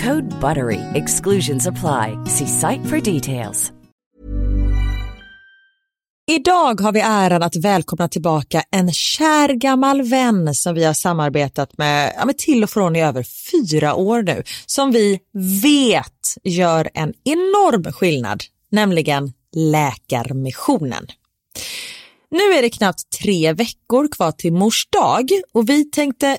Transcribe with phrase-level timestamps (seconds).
[0.00, 0.80] Code BUTTERY.
[0.94, 2.18] Exclusions apply.
[2.26, 3.72] See site for details.
[6.30, 11.78] Idag har vi äran att välkomna tillbaka en kär gammal vän som vi har samarbetat
[11.78, 15.20] med, ja, med till och från i över fyra år nu, som vi
[15.62, 21.06] vet gör en enorm skillnad, nämligen Läkarmissionen.
[22.30, 26.38] Nu är det knappt tre veckor kvar till mors dag och vi tänkte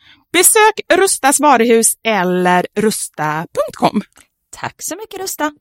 [0.33, 4.01] Besök Rustas varuhus eller rusta.com.
[4.49, 5.51] Tack så mycket Rusta!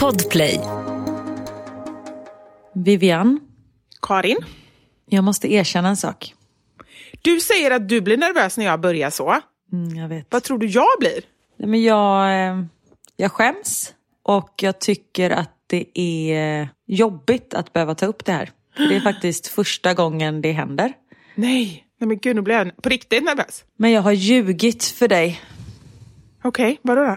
[0.00, 0.60] Podplay.
[2.74, 3.40] Vivian,
[4.02, 4.36] Karin,
[5.06, 6.34] jag måste erkänna en sak.
[7.22, 9.40] du säger att du blir nervös när jag börjar så.
[9.72, 10.26] Mm, jag vet.
[10.30, 11.20] Vad tror du jag blir?
[11.56, 12.64] Nej, Men jag, eh,
[13.16, 18.50] jag skäms och jag tycker att det är jobbigt att behöva ta upp det här.
[18.76, 20.92] För det är faktiskt första gången det händer.
[21.34, 23.64] Nej, nej men gud, nu blir jag på riktigt nervös.
[23.76, 25.40] Men jag har ljugit för dig.
[26.42, 27.16] Okej, vadå då?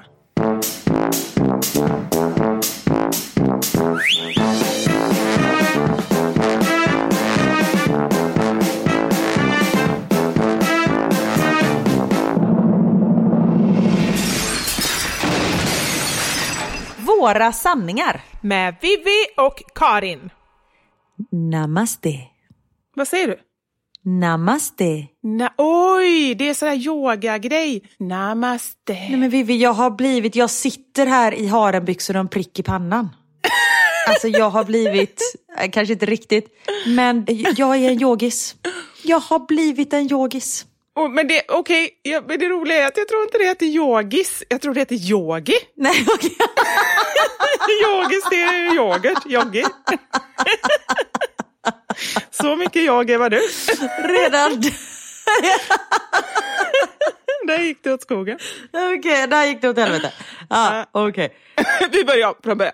[16.97, 18.21] Våra sanningar.
[18.41, 20.29] Med Vivi och Karin.
[21.31, 22.13] Namaste.
[22.95, 23.50] Vad säger du?
[24.05, 25.07] Namaste.
[25.23, 27.83] Na oj, det är sådär yoga-grej.
[27.99, 28.93] Namaste.
[28.93, 32.63] Nej men Vivi, jag har blivit, jag sitter här i harenbyxor och en prick i
[32.63, 33.09] pannan.
[34.07, 35.21] Alltså jag har blivit,
[35.57, 36.47] eh, kanske inte riktigt,
[36.87, 37.25] men
[37.55, 38.55] jag är en yogis.
[39.03, 40.65] Jag har blivit en yogis.
[40.95, 43.65] Oh, men det, okej, ja, men det roliga är att jag tror inte det heter
[43.65, 44.43] yogis.
[44.49, 45.53] Jag tror det heter yogi.
[45.75, 46.37] Nej, okej.
[47.85, 49.25] Yogis, det är yoghurt.
[49.25, 49.63] Yogi.
[52.31, 53.41] Så mycket yogi var du.
[54.07, 54.61] Redan.
[57.47, 58.39] Där gick det åt skogen.
[58.73, 60.13] Okej, där gick det åt helvete.
[60.49, 61.33] Ja, okej.
[61.91, 62.73] Vi börjar från början.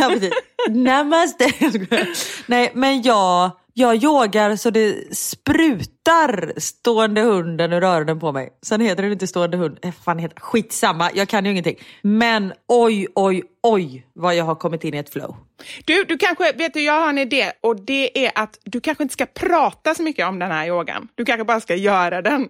[0.00, 0.32] Ja, precis.
[0.68, 1.52] Namaste.
[1.60, 2.06] Jag.
[2.46, 8.48] Nej, men jag, jag yogar så det sprutar stående hunden ur öronen på mig.
[8.62, 9.78] Sen heter det inte stående hund.
[9.82, 11.76] Eh, Fan, heter, skitsamma, jag kan ju ingenting.
[12.02, 15.36] Men oj, oj, oj vad jag har kommit in i ett flow.
[15.84, 19.02] Du, du kanske, vet du, jag har en idé och det är att du kanske
[19.02, 21.08] inte ska prata så mycket om den här yogan.
[21.14, 22.48] Du kanske bara ska göra den.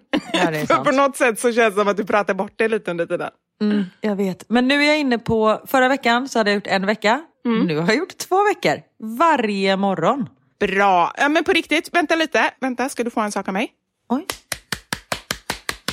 [0.67, 3.05] Ja, på något sätt så känns det som att du pratar bort det lite under
[3.05, 3.29] tiden.
[3.61, 4.49] Mm, jag vet.
[4.49, 7.21] Men nu är jag inne på, förra veckan så hade jag gjort en vecka.
[7.45, 8.81] Nu har jag gjort två veckor.
[9.17, 10.27] Varje morgon.
[10.67, 11.13] Bra.
[11.17, 12.51] Ja, men på riktigt, vänta lite.
[12.59, 13.71] Vänta, ska du få en sak av mig?
[14.09, 14.25] Oj.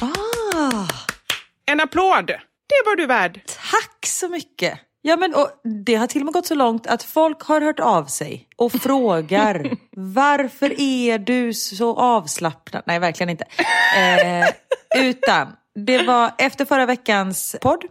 [0.00, 0.86] Ah.
[1.66, 2.26] En applåd.
[2.26, 3.40] Det var du värd.
[3.46, 4.78] Tack så mycket!
[5.02, 5.48] Ja, men, och
[5.86, 8.72] det har till och med gått så långt att folk har hört av sig och
[8.72, 12.82] frågar varför är du så avslappnad?
[12.86, 13.44] Nej, verkligen inte.
[13.96, 14.48] Eh,
[15.04, 17.84] utan det var efter förra veckans podd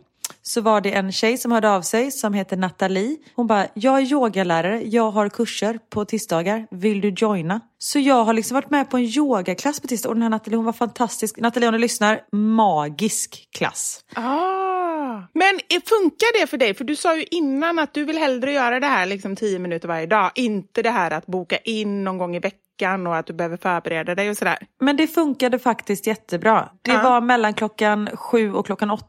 [0.50, 3.18] så var det en tjej som hörde av sig som heter Nathalie.
[3.36, 7.62] Hon bara, jag är yogalärare, jag har kurser på tisdagar, vill du joina?
[7.78, 10.56] Så jag har liksom varit med på en yogaklass på tisdag och den här Nathalie
[10.58, 11.38] hon var fantastisk.
[11.40, 14.00] Nathalie om du lyssnar, magisk klass.
[14.16, 15.22] Ah.
[15.34, 16.74] Men funkar det för dig?
[16.74, 19.88] För du sa ju innan att du vill hellre göra det här liksom tio minuter
[19.88, 20.32] varje dag.
[20.36, 24.16] Inte det här att boka in någon gång i veckan och att du behöver förbereda
[24.16, 24.58] dig och sådär.
[24.82, 26.70] Men det funkade faktiskt jättebra.
[26.82, 27.02] Det Ja.
[27.04, 29.06] var mellan klockan sju och klockan åtta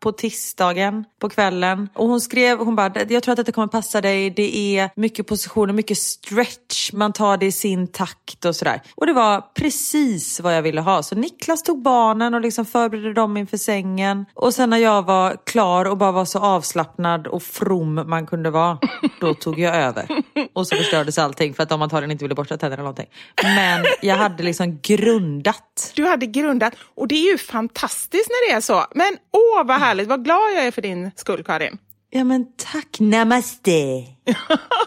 [0.00, 1.88] på tisdagen på kvällen.
[1.94, 4.30] Och hon skrev, hon bara, jag tror att det kommer passa dig.
[4.30, 6.92] Det är mycket positioner, mycket stretch.
[6.92, 8.82] Man tar det i sin takt och sådär.
[8.94, 11.02] Och det var precis vad jag ville ha.
[11.02, 14.26] Så Niklas tog barnen och liksom förberedde dem inför sängen.
[14.34, 18.50] Och sen när jag var klar och bara var så avslappnad och from man kunde
[18.50, 18.78] vara,
[19.20, 20.06] då tog jag över.
[20.52, 23.08] Och så förstördes allting för att de antagligen inte ville borsta tänderna eller någonting.
[23.42, 25.92] Men jag hade liksom grundat.
[25.94, 28.84] Du hade grundat och det är ju fantastiskt när det är så.
[28.94, 31.78] Men åh vad härligt, vad glad jag är för din skull Karin.
[32.10, 33.70] Ja men tack, namaste.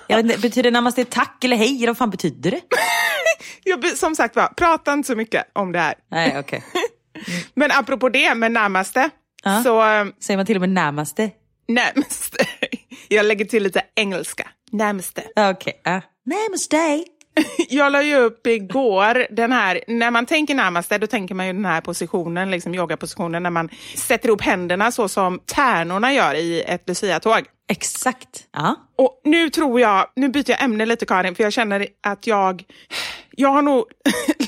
[0.10, 1.86] Inte, betyder namaste tack eller hej?
[1.88, 2.62] Vad fan betyder det?
[3.63, 5.93] Jag, som sagt var, prata inte så mycket om det här.
[6.12, 6.63] Nej okej.
[7.53, 9.10] Men apropå det med närmaste,
[9.43, 9.63] Ja.
[9.63, 11.29] så eh, Säger man till och med namaste?
[11.67, 12.46] närmaste.
[13.08, 14.48] Jag lägger till lite engelska.
[14.72, 15.24] Närmaste.
[15.36, 15.82] Ja, Okej.
[15.84, 16.01] ja.
[16.25, 17.03] Namaste.
[17.70, 21.54] Jag la ju upp igår den här, när man tänker närmaste, då tänker man ju
[21.54, 26.62] den här positionen, liksom yogapositionen, när man sätter ihop händerna så som tärnorna gör i
[26.62, 27.42] ett luciatåg.
[27.70, 28.48] Exakt.
[28.52, 28.75] Ja.
[28.98, 32.63] Och nu tror jag, nu byter jag ämne lite Karin, för jag känner att jag,
[33.32, 33.86] jag har nog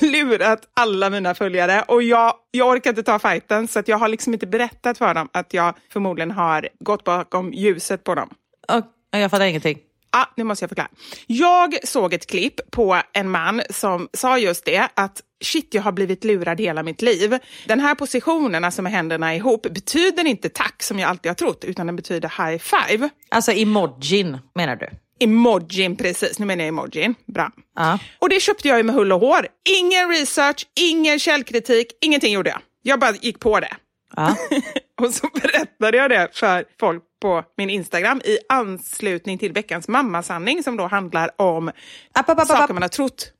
[0.00, 4.08] lurat alla mina följare och jag, jag orkar inte ta fighten så att jag har
[4.08, 8.28] liksom inte berättat för dem att jag förmodligen har gått bakom ljuset på dem.
[8.68, 8.84] Och,
[9.18, 9.78] jag fattar ingenting.
[10.10, 10.88] Ah, nu måste jag förklara.
[11.26, 15.92] Jag såg ett klipp på en man som sa just det, att shit, jag har
[15.92, 17.38] blivit lurad hela mitt liv.
[17.66, 21.64] Den här positionen, alltså med händerna ihop, betyder inte tack som jag alltid har trott,
[21.64, 23.08] utan den betyder high five.
[23.30, 24.88] Alltså emojin menar du?
[25.20, 26.38] Emojin, precis.
[26.38, 27.14] Nu menar jag emojin.
[27.26, 27.50] Bra.
[27.76, 27.98] Ja.
[28.18, 29.46] Och det köpte jag ju med hull och hår.
[29.80, 32.60] Ingen research, ingen källkritik, ingenting gjorde jag.
[32.82, 33.76] Jag bara gick på det.
[34.16, 34.36] Ja.
[35.00, 40.62] Och så berättade jag det för folk på min Instagram i anslutning till veckans mammasanning
[40.62, 43.32] som då handlar om App, app, app, saker man har trott.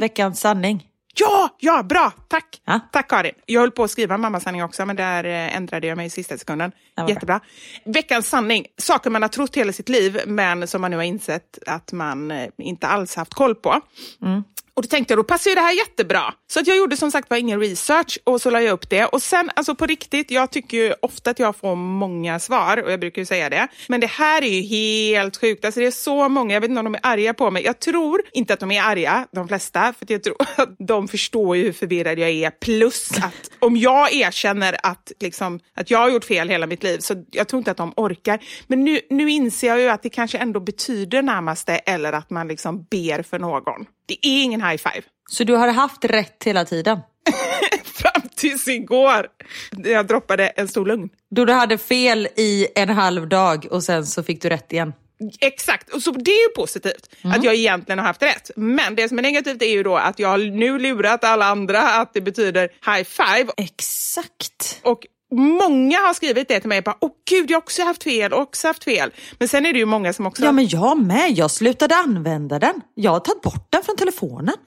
[0.00, 0.86] Veckans sanning.
[1.14, 2.60] Ja, ja, bra, tack.
[2.64, 2.80] Ja.
[2.92, 3.34] Tack Karin.
[3.46, 6.38] Jag höll på att skriva mammasanning också, men där eh, ändrade jag mig i sista
[6.38, 6.72] sekunden.
[6.94, 7.14] Vad bra.
[7.14, 7.40] Jättebra.
[7.84, 11.58] Veckans sanning, saker man har trott hela sitt liv, men som man nu har insett
[11.66, 13.80] att man eh, inte alls haft koll på.
[14.22, 14.44] Mm.
[14.80, 16.34] Och då tänkte jag, då passar ju det här jättebra.
[16.52, 19.04] Så att jag gjorde som sagt var ingen research och så la jag upp det.
[19.04, 22.92] Och sen, alltså på riktigt, jag tycker ju ofta att jag får många svar och
[22.92, 23.68] jag brukar ju säga det.
[23.88, 25.64] Men det här är ju helt sjukt.
[25.64, 27.64] Alltså det är så många, jag vet inte om de är arga på mig.
[27.64, 31.08] Jag tror inte att de är arga, de flesta, för att jag tror att de
[31.08, 32.50] förstår ju hur förvirrad jag är.
[32.50, 36.98] Plus att om jag erkänner att, liksom, att jag har gjort fel hela mitt liv,
[36.98, 38.38] så jag tror inte att de orkar.
[38.66, 42.48] Men nu, nu inser jag ju att det kanske ändå betyder närmaste eller att man
[42.48, 43.86] liksom ber för någon.
[44.06, 45.02] Det är ingen high five.
[45.30, 46.98] Så du har haft rätt hela tiden?
[47.84, 49.26] Fram tills igår.
[49.70, 51.08] när Jag droppade en stor lögn.
[51.30, 54.92] Då du hade fel i en halv dag och sen så fick du rätt igen?
[55.40, 58.50] Exakt, och så det är ju positivt att jag egentligen har haft rätt.
[58.56, 61.80] Men det som är negativt är ju då att jag har nu lurat alla andra
[61.82, 63.52] att det betyder high five.
[63.56, 64.80] Exakt.
[64.82, 66.82] Och många har skrivit det till mig.
[66.82, 69.10] Bara, Åh gud, jag har också haft fel, också haft fel.
[69.38, 70.44] Men sen är det ju många som också...
[70.44, 72.80] Ja men jag med, jag slutade använda den.
[72.94, 74.54] Jag har tagit bort den från telefonen.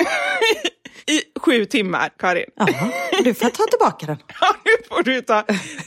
[1.08, 2.46] I sju timmar, Karin.
[2.56, 2.68] Ja,
[3.24, 4.18] du får ta tillbaka den.
[4.42, 5.44] Ja, nu får du ta,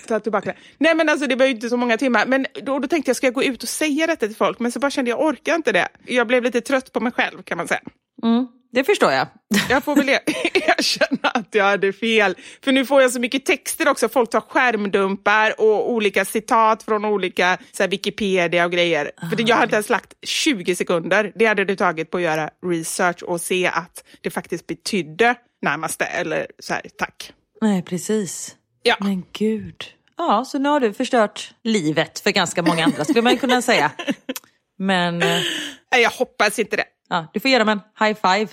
[0.09, 0.57] ta tillbaka det.
[0.79, 2.27] Nej men alltså det var ju inte så många timmar.
[2.27, 4.59] Men då, då tänkte jag, ska jag gå ut och säga detta till folk?
[4.59, 5.89] Men så bara kände jag, jag orkar inte det.
[6.07, 7.81] Jag blev lite trött på mig själv kan man säga.
[8.23, 9.27] Mm, det förstår jag.
[9.71, 10.21] Jag får väl er-
[10.55, 12.35] erkänna att jag hade fel.
[12.65, 14.09] För nu får jag så mycket texter också.
[14.09, 19.11] Folk tar skärmdumpar och olika citat från olika så här, Wikipedia och grejer.
[19.31, 21.33] För det, jag hade inte ens lagt 20 sekunder.
[21.35, 26.05] Det hade det tagit på att göra research och se att det faktiskt betydde närmaste
[26.05, 27.33] eller så här, tack.
[27.61, 28.57] Nej, precis.
[28.83, 28.97] Ja.
[29.01, 29.85] Men gud.
[30.19, 33.91] Ja, så nu har du förstört livet för ganska många andra skulle man kunna säga.
[34.79, 35.29] Men eh,
[35.93, 36.85] Nej, jag hoppas inte det.
[37.09, 38.49] ja, du får ge dem en high five.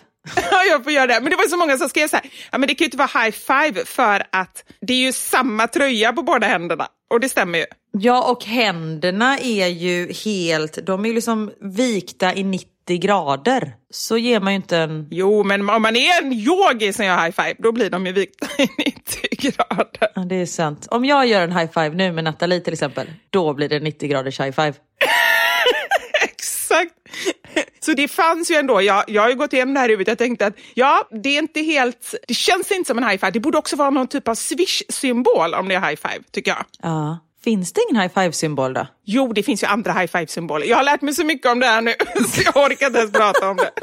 [0.52, 1.20] Ja, jag får göra det.
[1.22, 2.98] Men det var så många som skrev så här, ja men det kan ju inte
[2.98, 6.88] vara high five för att det är ju samma tröja på båda händerna.
[7.10, 7.66] Och det stämmer ju.
[7.92, 13.74] Ja, och händerna är ju helt, de är ju liksom vikta i 90 grader.
[13.94, 15.08] Så ger man ju inte en...
[15.12, 18.12] Jo, men om man är en yogi som gör high five, då blir de ju
[18.14, 20.12] vikta i 90 grader.
[20.16, 20.88] Ja, det är sant.
[20.92, 24.10] Om jag gör en high five nu med Nathalie till exempel, då blir det 90
[24.10, 24.74] graders high five.
[27.86, 30.08] Så det fanns ju ändå, jag, jag har ju gått igenom det här i huvudet,
[30.08, 33.32] jag tänkte att ja, det är inte helt, det känns inte som en high five.
[33.32, 36.66] Det borde också vara någon typ av swish-symbol om det är high five, tycker jag.
[36.82, 37.20] Ja.
[37.44, 38.88] Finns det ingen high five-symbol då?
[39.06, 40.66] Jo, det finns ju andra high five-symboler.
[40.66, 41.94] Jag har lärt mig så mycket om det här nu,
[42.28, 43.72] så jag orkar inte ens prata om det.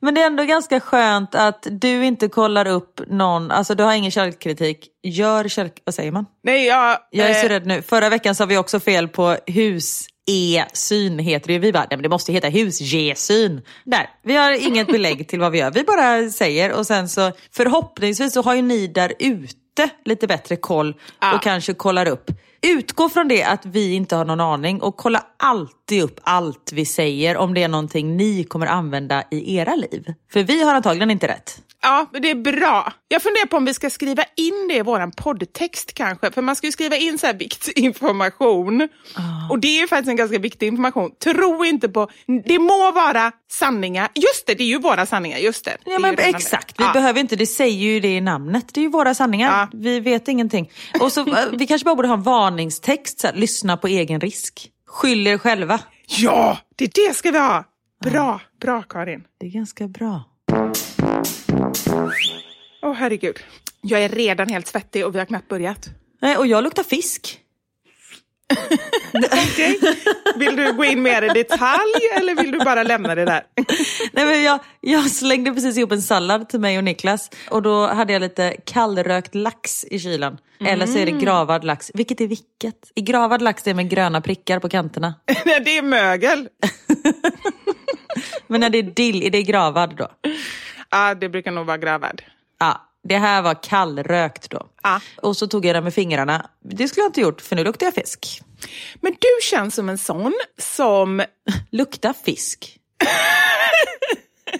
[0.00, 3.92] Men det är ändå ganska skönt att du inte kollar upp någon, alltså du har
[3.92, 4.88] ingen källkritik.
[5.02, 5.70] Gör käll...
[5.84, 6.26] Vad säger man?
[6.42, 6.98] Nej, jag...
[7.10, 7.82] Jag är så eh, rädd nu.
[7.82, 12.02] Förra veckan sa vi också fel på hus E-syn heter det Vi bara, nej men
[12.02, 13.62] det måste heta hus-G-syn.
[13.84, 15.70] Där, vi har inget belägg till vad vi gör.
[15.70, 20.56] Vi bara säger och sen så förhoppningsvis så har ju ni där ute lite bättre
[20.56, 20.94] koll
[21.34, 22.30] och kanske kollar upp.
[22.62, 26.84] Utgå från det att vi inte har någon aning och kolla alltid upp allt vi
[26.84, 30.14] säger om det är någonting ni kommer använda i era liv.
[30.32, 31.62] För vi har antagligen inte rätt.
[31.88, 32.92] Ja, det är bra.
[33.08, 36.30] Jag funderar på om vi ska skriva in det i vår poddtext kanske.
[36.30, 38.88] För man ska ju skriva in så här viktig information.
[39.50, 41.10] Och det är ju faktiskt en ganska viktig information.
[41.24, 42.08] Tro inte på...
[42.44, 44.08] Det må vara sanningar.
[44.14, 45.38] Just det, det är ju våra sanningar.
[45.38, 45.76] Just det.
[45.84, 46.82] Det Ja är men exakt, det.
[46.82, 46.92] vi Ja.
[46.92, 48.74] behöver inte, det säger ju det i namnet.
[48.74, 49.48] Det är ju våra sanningar.
[49.72, 49.78] Ja.
[49.78, 50.70] Vi vet ingenting.
[51.00, 54.20] Och så, eh, vi kanske bara borde ha en varningstext, så här, lyssna på egen
[54.20, 54.70] risk.
[54.88, 55.80] Skyll er själva.
[56.06, 57.64] Ja, det är det ska vi ha.
[58.04, 59.24] Bra, bra Karin.
[59.40, 60.24] Det är ganska bra.
[62.82, 63.38] Åh herregud.
[63.80, 65.88] Jag är redan helt svettig och vi har knappt börjat.
[66.22, 67.40] Nej, och jag luktar fisk.
[69.52, 69.80] Okej.
[70.36, 73.42] Vill du gå in mer i detalj eller vill du bara lämna det där?
[74.12, 77.86] Nej, men jag, jag slängde precis ihop en sallad till mig och Niklas och då
[77.86, 80.38] hade jag lite kallrökt lax i kylen.
[80.60, 81.90] Eller så är det gravad lax.
[81.94, 82.92] Vilket är vilket?
[82.94, 85.14] I gravad lax det är med gröna prickar på kanterna.
[85.44, 86.48] Nej, det är mögel.
[88.46, 90.08] Men när det är dill, är det gravad då?
[90.96, 92.22] Ja, det brukar nog vara gravad.
[92.58, 94.66] Ja, det här var kallrökt då.
[94.82, 95.00] Ja.
[95.16, 96.50] Och så tog jag den med fingrarna.
[96.62, 98.42] Det skulle jag inte gjort för nu luktar jag fisk.
[99.00, 101.24] Men du känns som en sån som...
[101.70, 102.78] Lukta fisk.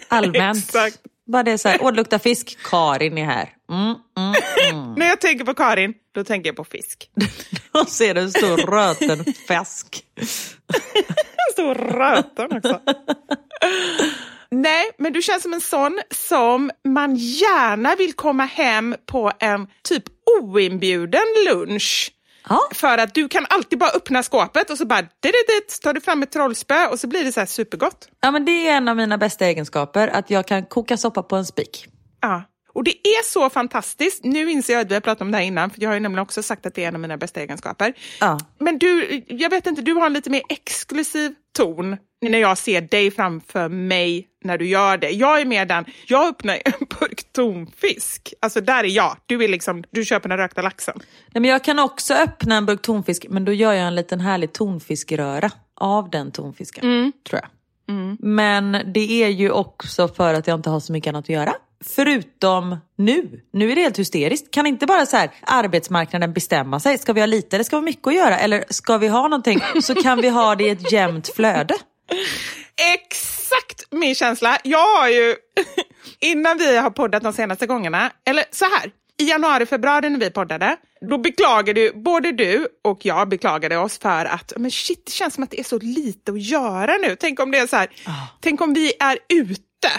[0.08, 0.58] Allmänt.
[0.58, 0.98] Exakt.
[1.26, 3.52] Bara det är så här, åh det luktar fisk, Karin är här.
[3.70, 4.94] Mm, mm.
[4.98, 7.10] När jag tänker på Karin, då tänker jag på fisk.
[7.72, 10.04] Och ser en stor röten fisk.
[10.16, 12.80] En stor röten också.
[14.50, 19.66] Nej, men du känns som en sån som man gärna vill komma hem på en
[19.82, 20.04] typ
[20.40, 22.12] oinbjuden lunch.
[22.48, 22.60] Ja.
[22.72, 26.22] För att du kan alltid bara öppna skåpet och så bara dit, tar du fram
[26.22, 28.08] ett trollspö och så blir det så supergott.
[28.20, 31.36] ja, men det är en av mina bästa egenskaper, att jag kan koka soppa på
[31.36, 31.86] en spik.
[32.20, 32.42] Ja.
[32.76, 34.24] Och det är så fantastiskt.
[34.24, 36.00] Nu inser jag att vi har pratat om det här innan, för jag har ju
[36.00, 37.92] nämligen också sagt att det är en av mina bästa egenskaper.
[38.20, 38.38] Ja.
[38.58, 42.80] Men du, jag vet inte, du har en lite mer exklusiv ton när jag ser
[42.80, 45.10] dig framför mig när du gör det.
[45.10, 48.34] Jag är mer den, jag öppnar en burk tonfisk.
[48.40, 49.16] Alltså där är jag.
[49.26, 50.94] Du är liksom, du köper den rökta laxen.
[51.32, 54.20] Nej, men jag kan också öppna en burk tonfisk, men då gör jag en liten
[54.20, 57.12] härlig tonfiskröra av den tonfisken.
[57.28, 57.48] Tror jag.
[58.18, 61.54] Men det är ju också för att jag inte har så mycket annat att göra.
[61.84, 63.40] Förutom nu.
[63.52, 64.50] Nu är det helt hysteriskt.
[64.50, 66.98] Kan inte bara så här arbetsmarknaden bestämma sig?
[66.98, 68.38] Ska vi ha lite eller ska vi ha mycket att göra?
[68.38, 71.74] Eller ska vi ha någonting så kan vi ha det i ett jämnt flöde.
[72.94, 74.58] Exakt min känsla.
[74.64, 75.36] Jag har ju,
[76.20, 80.30] innan vi har poddat de senaste gångerna, eller så här, i januari, februari när vi
[80.30, 80.76] poddade,
[81.10, 85.44] då beklagade både du och jag beklagade oss för att men shit, det känns som
[85.44, 87.16] att det är så lite att göra nu.
[87.20, 87.88] Tänk om det är så här,
[88.40, 89.90] tänk om vi är ute,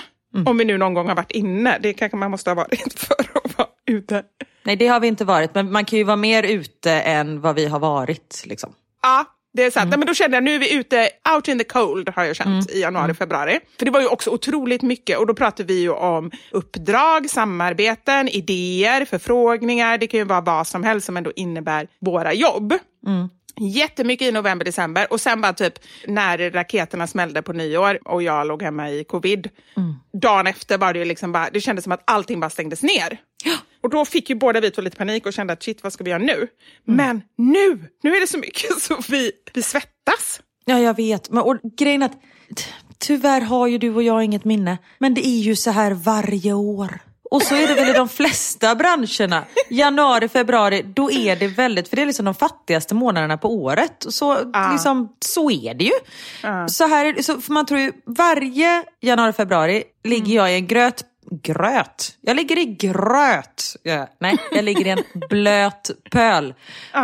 [0.45, 1.77] om vi nu någon gång har varit inne.
[1.81, 4.23] Det kanske man måste ha varit för att vara ute.
[4.63, 7.55] Nej det har vi inte varit, men man kan ju vara mer ute än vad
[7.55, 8.43] vi har varit.
[8.45, 8.73] Liksom.
[9.01, 9.89] Ja, det är sant.
[9.89, 12.35] Nej, men då kände jag nu är vi ute out in the cold har jag
[12.35, 13.59] känt i januari, februari.
[13.79, 18.27] För det var ju också otroligt mycket och då pratade vi ju om uppdrag, samarbeten,
[18.27, 19.97] idéer, förfrågningar.
[19.97, 22.73] Det kan ju vara vad som helst som ändå innebär våra jobb.
[23.59, 25.73] Jättemycket i november, december och sen bara typ
[26.07, 29.49] när raketerna smällde på nyår och jag låg hemma i covid.
[30.21, 33.17] Dagen efter var det ju liksom bara, det kändes som att allting bara stängdes ner.
[33.83, 36.03] Och då fick ju båda vi två lite panik och kände att shit, vad ska
[36.03, 36.47] vi göra nu?
[36.85, 40.41] Men nu, nu är det så mycket så vi, vi svettas.
[40.65, 41.29] Ja, jag vet.
[41.29, 42.17] Men, och grejen är att
[42.97, 44.77] tyvärr har ju du och jag inget minne.
[44.97, 46.99] Men det är ju så här varje år.
[47.31, 49.43] Och så är det väl i de flesta branscherna.
[49.69, 54.05] Januari, februari, då är det väldigt, för det är liksom de fattigaste månaderna på året.
[54.09, 54.37] Så,
[54.71, 55.91] liksom, så är det ju.
[56.67, 61.03] Så här så, för man tror ju, varje januari, februari ligger jag i en gröt
[61.31, 62.17] Gröt?
[62.21, 63.75] Jag ligger i gröt.
[63.83, 66.53] Ja, nej, jag ligger i en blöt pöl.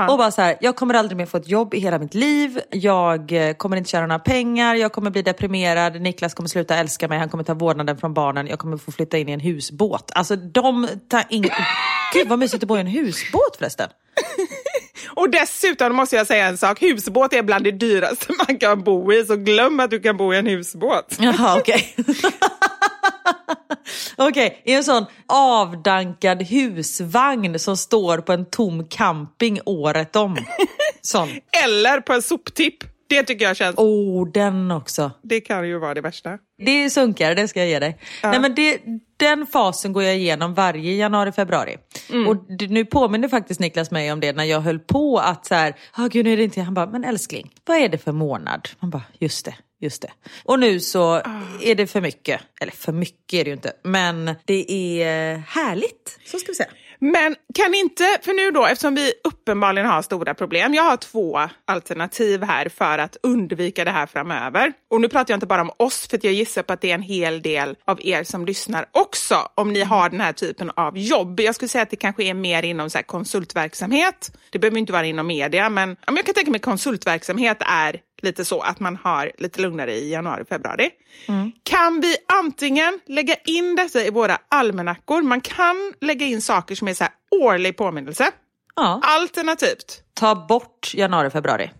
[0.09, 2.61] Och bara så här, jag kommer aldrig mer få ett jobb i hela mitt liv.
[2.69, 4.75] Jag eh, kommer inte tjäna några pengar.
[4.75, 6.01] Jag kommer bli deprimerad.
[6.01, 7.19] Niklas kommer sluta älska mig.
[7.19, 8.47] Han kommer ta vårdnaden från barnen.
[8.47, 10.11] Jag kommer få flytta in i en husbåt.
[10.15, 11.51] Alltså de tar inget...
[12.13, 13.89] Gud vad mysigt att bo i en husbåt förresten.
[15.07, 19.13] Och dessutom måste jag säga en sak, husbåt är bland det dyraste man kan bo
[19.13, 21.17] i, så glöm att du kan bo i en husbåt.
[21.19, 21.95] Jaha, okej.
[24.17, 30.37] Okej, i en sån avdankad husvagn som står på en tom camping året om.
[31.01, 31.29] Sån.
[31.63, 32.92] Eller på en soptipp.
[33.13, 33.77] Det tycker jag känns...
[33.77, 35.11] Oh, den också.
[35.23, 36.37] Det kan ju vara det värsta.
[36.57, 37.97] Det är sunkare, det ska jag ge dig.
[38.23, 38.81] Nej, men det,
[39.17, 41.77] den fasen går jag igenom varje januari, februari.
[42.27, 45.55] Och det, nu påminner faktiskt Niklas mig om det när jag höll på att så
[45.55, 48.11] här, oh, gud nu är det inte, han bara, men älskling, vad är det för
[48.11, 48.69] månad?
[48.79, 50.11] Man bara, just det, just det.
[50.43, 51.21] Och nu så
[51.61, 56.19] är det för mycket, eller för mycket är det ju inte, men det är härligt,
[56.25, 56.69] så ska vi säga.
[57.11, 60.73] Men kan inte, för nu då, eftersom vi uppenbarligen har stora problem.
[60.73, 64.73] Jag har två alternativ här för att undvika det här framöver.
[64.89, 66.95] Och nu pratar jag inte bara om oss, för jag gissar på att det är
[66.95, 70.97] en hel del av er som lyssnar också, om ni har den här typen av
[70.97, 71.39] jobb.
[71.39, 74.37] Jag skulle säga att det kanske är mer inom så här konsultverksamhet.
[74.49, 78.61] Det behöver inte vara inom media, men jag kan tänka mig konsultverksamhet är lite så
[78.61, 80.89] att man har lite lugnare i januari, februari.
[81.63, 86.87] Kan vi antingen lägga in dessa i våra almanackor, man kan lägga in saker som
[86.87, 88.31] är så här årlig påminnelse,
[88.75, 89.01] Ja.
[89.03, 91.71] alternativt Ta bort januari, februari.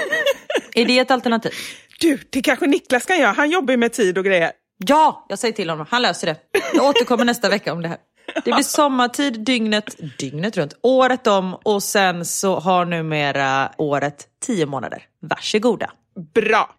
[0.74, 1.52] är det ett alternativ?
[2.00, 3.32] Du, det kanske Niklas kan göra.
[3.32, 4.52] Han jobbar ju med tid och grejer.
[4.86, 5.86] Ja, jag säger till honom.
[5.90, 6.36] Han löser det.
[6.74, 7.98] Jag återkommer nästa vecka om det här.
[8.44, 14.66] Det blir sommartid dygnet, dygnet runt, året om och sen så har numera året tio
[14.66, 15.02] månader.
[15.20, 15.90] Varsågoda.
[16.34, 16.74] Bra.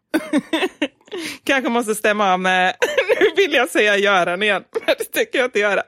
[1.44, 2.76] kanske måste stämma av med...
[3.20, 5.84] Nu vill jag säga Göran igen, men det tänker jag inte göra.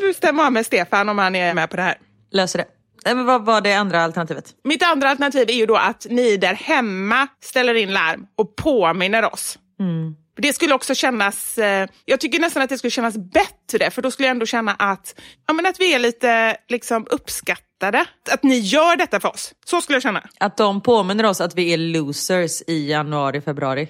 [0.00, 1.98] Du stämmer av med Stefan om han är med på det här.
[2.30, 2.66] Löser det.
[3.04, 4.54] Men vad var det andra alternativet?
[4.64, 9.32] Mitt andra alternativ är ju då att ni där hemma ställer in larm och påminner
[9.32, 9.58] oss.
[10.36, 14.10] Det skulle också kännas, eh, jag tycker nästan att det skulle kännas bättre för då
[14.10, 17.71] skulle jag ändå känna att, ja, men att vi är lite liksom, uppskattade.
[18.30, 19.54] Att ni gör detta för oss.
[19.64, 20.22] Så skulle jag känna.
[20.40, 23.88] Att de påminner oss att vi är losers i januari, februari.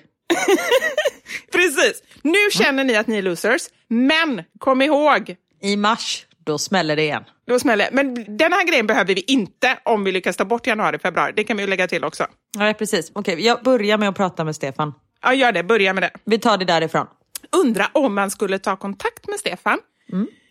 [1.53, 2.03] Precis.
[2.23, 7.03] Nu känner ni att ni är losers, men kom ihåg, I mars, då smäller det
[7.03, 7.25] igen.
[7.47, 10.99] då smäller Men den här grejen behöver vi inte om vi lyckas ta bort januari,
[10.99, 11.33] februari.
[11.37, 12.27] Det kan vi ju lägga till också.
[12.59, 13.13] Ja, precis.
[13.15, 14.95] Okej, jag börjar med att prata med Stefan.
[15.23, 15.63] Ja, gör det.
[15.63, 16.11] Börja med det.
[16.25, 17.07] Vi tar det därifrån.
[17.53, 19.79] undra om man skulle ta kontakt med Stefan.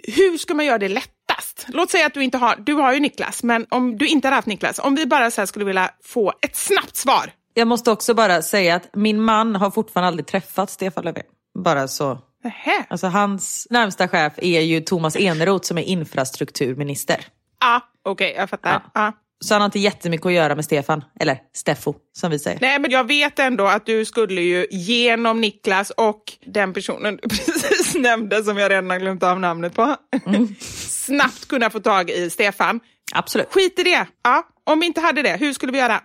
[0.04, 0.89] Hur ska man göra det
[1.32, 1.65] lättast?
[1.67, 4.36] Låt säga att du inte har, du har ju Niklas, men om du inte har
[4.36, 7.32] haft Niklas, om vi bara så skulle vilja få ett snabbt svar.
[7.54, 11.24] Jag måste också bara säga att min man har fortfarande aldrig träffat Stefan Löfven.
[11.63, 12.20] Bara så.
[12.44, 12.86] Nähä.
[12.89, 17.26] Alltså hans närmsta chef är ju Thomas Eneroth som är infrastrukturminister.
[17.60, 18.72] Ja, okej, jag fattar.
[18.72, 18.82] Ja.
[18.94, 19.13] Ja.
[19.45, 22.60] Så han har inte jättemycket att göra med Stefan, eller Steffo som vi säger.
[22.62, 27.30] Nej, men jag vet ändå att du skulle ju genom Niklas och den personen du
[27.30, 29.95] precis nämnde, som jag redan har glömt av namnet på,
[30.88, 32.80] snabbt kunna få tag i Stefan.
[33.13, 33.47] Absolut.
[33.51, 34.08] Skit i det.
[34.23, 36.01] Ja, om vi inte hade det, hur skulle vi göra?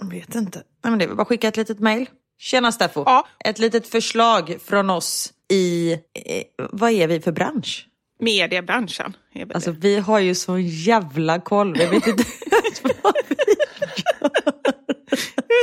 [0.00, 0.58] Jag vet inte.
[0.58, 2.06] Nej, men det är väl bara att skicka ett litet mejl.
[2.38, 3.02] Tjena Steffo.
[3.06, 3.26] Ja.
[3.44, 5.98] Ett litet förslag från oss i, eh,
[6.56, 7.86] vad är vi för bransch?
[8.20, 9.16] Mediebranschen.
[9.54, 11.78] Alltså vi har ju så jävla koll.
[11.78, 12.24] Jag vet inte
[13.02, 13.34] vad vi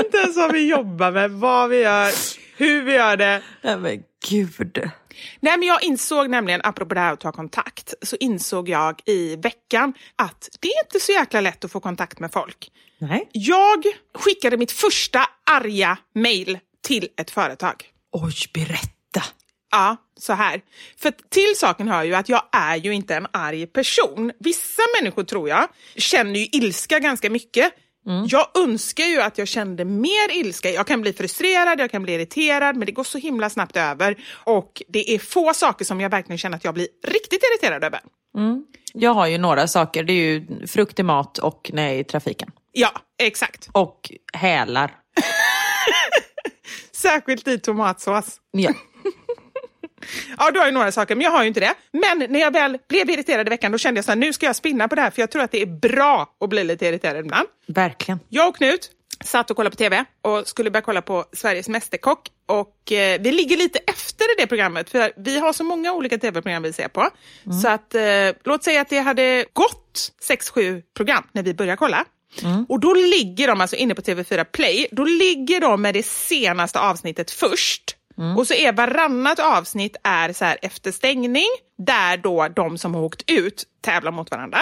[0.05, 2.11] inte ens vad vi jobbar med, vad vi gör,
[2.57, 3.41] hur vi gör det.
[3.61, 4.89] Nej men gud.
[5.39, 9.35] Nej, men jag insåg nämligen, apropå det här att ta kontakt, så insåg jag i
[9.35, 12.71] veckan att det är inte så jäkla lätt att få kontakt med folk.
[12.99, 13.29] Nej.
[13.31, 15.19] Jag skickade mitt första
[15.51, 17.83] arga mail till ett företag.
[18.11, 18.96] Oj, berätta.
[19.71, 20.61] Ja, så här.
[20.97, 24.31] För till saken hör ju att jag är ju inte en arg person.
[24.39, 27.73] Vissa människor tror jag känner ju ilska ganska mycket.
[28.27, 30.69] Jag önskar ju att jag kände mer ilska.
[30.69, 34.17] Jag kan bli frustrerad, jag kan bli irriterad, men det går så himla snabbt över.
[34.33, 37.99] Och det är få saker som jag verkligen känner att jag blir riktigt irriterad över.
[38.93, 40.03] Jag har ju några saker.
[40.03, 42.51] Det är ju frukt i mat och när jag är i trafiken.
[42.71, 42.91] Ja,
[43.23, 43.69] exakt.
[43.71, 44.95] Och hälar.
[46.91, 48.37] Särskilt i tomatsås.
[48.51, 48.73] Ja.
[50.37, 51.73] Ja, du har ju några saker, men jag har ju inte det.
[51.91, 54.55] Men när jag väl blev irriterad i veckan, då kände jag här, nu ska jag
[54.55, 57.25] spinna på det här, för jag tror att det är bra att bli lite irriterad
[57.25, 57.47] ibland.
[57.67, 58.19] Verkligen.
[58.29, 58.91] Jag och Knut
[59.23, 62.27] satt och kollade på TV och skulle börja kolla på Sveriges Mästerkock.
[62.45, 66.17] Och eh, vi ligger lite efter i det programmet, för vi har så många olika
[66.17, 67.09] TV-program vi ser på.
[67.61, 68.03] Så att, eh,
[68.43, 72.05] låt säga att det hade gått 6-7 program när vi började kolla.
[72.69, 76.79] Och då ligger de alltså inne på TV4 Play, då ligger de med det senaste
[76.79, 77.83] avsnittet först.
[78.37, 83.01] Och så är varannat avsnitt är så här efter stängning, där då de som har
[83.01, 84.59] åkt ut tävlar mot varandra.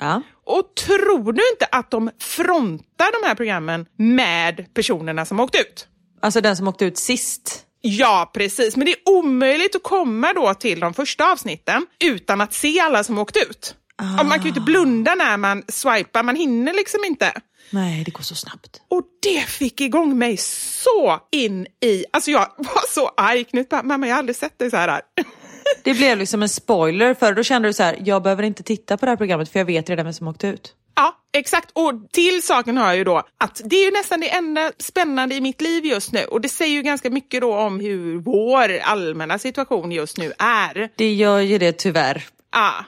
[0.00, 0.22] Ja.
[0.44, 5.88] Och tror du inte att de frontar de här programmen med personerna som åkt ut?
[6.20, 7.64] Alltså den som åkte ut sist.
[7.80, 8.76] Ja, precis.
[8.76, 13.04] Men det är omöjligt att komma då till de första avsnitten utan att se alla
[13.04, 13.74] som åkt ut.
[14.20, 17.32] Och man kan ju inte blunda när man swipar, man hinner liksom inte.
[17.70, 18.80] Nej, det går så snabbt.
[18.88, 22.04] Och det fick igång mig så in i...
[22.10, 23.44] Alltså jag var så arg.
[23.44, 25.00] Knut bara, mamma jag har aldrig sett dig så här.
[25.84, 28.96] Det blev liksom en spoiler för då kände du så här, jag behöver inte titta
[28.96, 30.74] på det här programmet för jag vet redan vem som åkte ut.
[30.94, 31.70] Ja, exakt.
[31.72, 35.40] Och till saken hör ju då att det är ju nästan det enda spännande i
[35.40, 36.24] mitt liv just nu.
[36.24, 40.88] Och det säger ju ganska mycket då om hur vår allmänna situation just nu är.
[40.96, 42.26] Det gör ju det tyvärr.
[42.52, 42.84] Ja.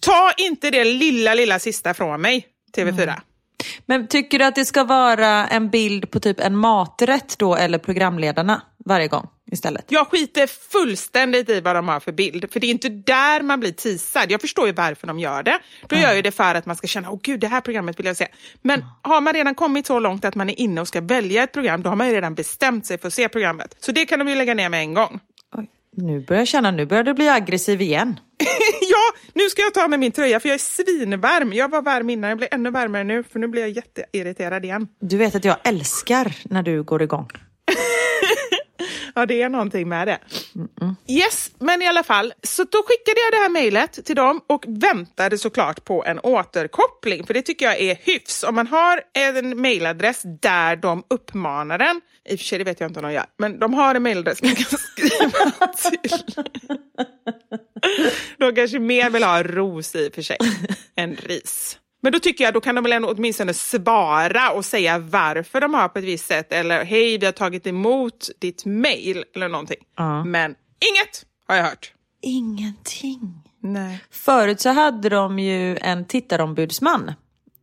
[0.00, 3.02] Ta inte det lilla, lilla sista från mig, TV4.
[3.02, 3.14] Mm.
[3.86, 7.78] Men tycker du att det ska vara en bild på typ en maträtt då eller
[7.78, 9.84] programledarna varje gång istället?
[9.88, 13.60] Jag skiter fullständigt i vad de har för bild, för det är inte där man
[13.60, 14.30] blir teasad.
[14.30, 15.58] Jag förstår ju varför de gör det.
[15.88, 18.06] De gör ju det för att man ska känna, åh gud, det här programmet vill
[18.06, 18.28] jag se.
[18.62, 18.92] Men mm.
[19.02, 21.82] har man redan kommit så långt att man är inne och ska välja ett program,
[21.82, 23.76] då har man ju redan bestämt sig för att se programmet.
[23.80, 25.20] Så det kan de ju lägga ner med en gång.
[25.56, 25.70] Oj.
[25.96, 28.20] Nu börjar jag känna, nu börjar du bli aggressiv igen.
[29.32, 31.52] nu ska jag ta med min tröja för jag är svinvarm.
[31.52, 34.88] Jag var varm innan, jag blir ännu varmare nu för nu blir jag jätteirriterad igen.
[35.00, 37.28] Du vet att jag älskar när du går igång.
[39.14, 40.18] ja, det är någonting med det.
[40.54, 40.94] Mm -mm.
[41.08, 44.64] Yes, men i alla fall, så då skickade jag det här mejlet till dem och
[44.68, 48.42] väntade såklart på en återkoppling, för det tycker jag är hyfs.
[48.42, 52.80] Om man har en mejladress där de uppmanar en, i och för sig det vet
[52.80, 56.12] jag inte om de gör, men de har en mejladress man kan skriva till.
[58.38, 60.36] de kanske mer vill ha ros i och för sig
[60.96, 61.78] än ris.
[62.02, 65.74] Men då tycker jag då kan de väl ändå åtminstone svara och säga varför de
[65.74, 69.76] har på ett visst sätt eller hej, vi har tagit emot ditt mail eller någonting.
[70.00, 70.24] Uh.
[70.24, 71.92] Men inget har jag hört.
[72.22, 73.42] Ingenting.
[73.60, 74.04] Nej.
[74.10, 77.12] Förut så hade de ju en tittarombudsman,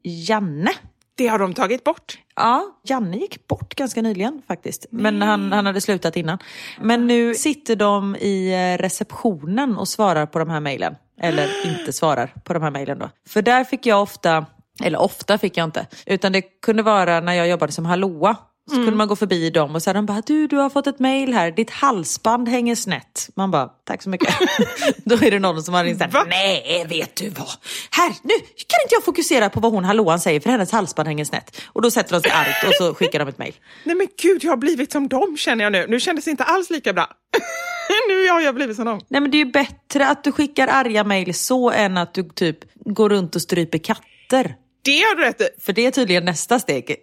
[0.04, 0.72] Janne.
[1.16, 2.20] Det har de tagit bort?
[2.36, 4.86] Ja, Janne gick bort ganska nyligen faktiskt.
[4.90, 6.38] Men han, han hade slutat innan.
[6.82, 12.34] Men nu sitter de i receptionen och svarar på de här mejlen eller inte svarar
[12.44, 13.10] på de här mejlen då.
[13.28, 14.46] För där fick jag ofta,
[14.84, 18.36] eller ofta fick jag inte, utan det kunde vara när jag jobbade som hallåa.
[18.70, 18.86] Så mm.
[18.86, 21.34] kunde man gå förbi dem och så de bara, du, du har fått ett mejl
[21.34, 23.30] här, ditt halsband hänger snett.
[23.36, 24.36] Man bara, tack så mycket.
[25.06, 27.48] Då är det någon som har ringt nej vet du vad,
[27.92, 28.34] här, nu
[28.68, 31.62] kan inte jag fokusera på vad hon hallåan säger för hennes halsband hänger snett.
[31.66, 33.54] Och då sätter de sig argt och så skickar de ett mejl.
[33.84, 35.86] Nej men gud, jag har blivit som dem känner jag nu.
[35.90, 37.08] Nu kändes det inte alls lika bra.
[38.10, 39.00] nu har jag blivit som dem.
[39.08, 42.24] Nej men det är ju bättre att du skickar arga mejl så än att du
[42.24, 44.56] typ går runt och stryper katter.
[44.82, 45.48] Det har du rätt i.
[45.62, 46.88] För det är tydligen nästa steg.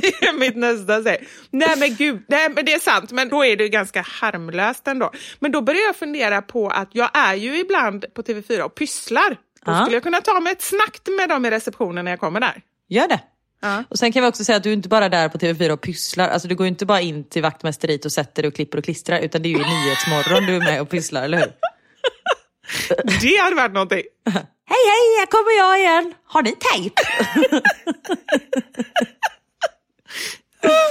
[0.00, 1.28] det är mitt nästa steg.
[1.50, 5.10] Nej men gud, nej men det är sant, men då är det ganska harmlöst ändå.
[5.38, 9.36] Men då börjar jag fundera på att jag är ju ibland på TV4 och pysslar.
[9.64, 12.40] Då skulle jag kunna ta mig ett snack med dem i receptionen när jag kommer
[12.40, 12.62] där.
[12.88, 13.20] Gör det.
[13.60, 13.84] Ja.
[13.88, 15.80] Och sen kan vi också säga att du inte bara är där på TV4 och
[15.80, 16.28] pysslar.
[16.28, 19.18] Alltså du går inte bara in till vaktmästeriet och sätter dig och klipper och klistrar.
[19.20, 21.52] Utan det är ju i Nyhetsmorgon du är med och pysslar, eller hur?
[23.20, 24.02] Det hade varit någonting.
[24.70, 26.14] Hej hej, här kommer jag igen.
[26.24, 27.02] Har ni tejp?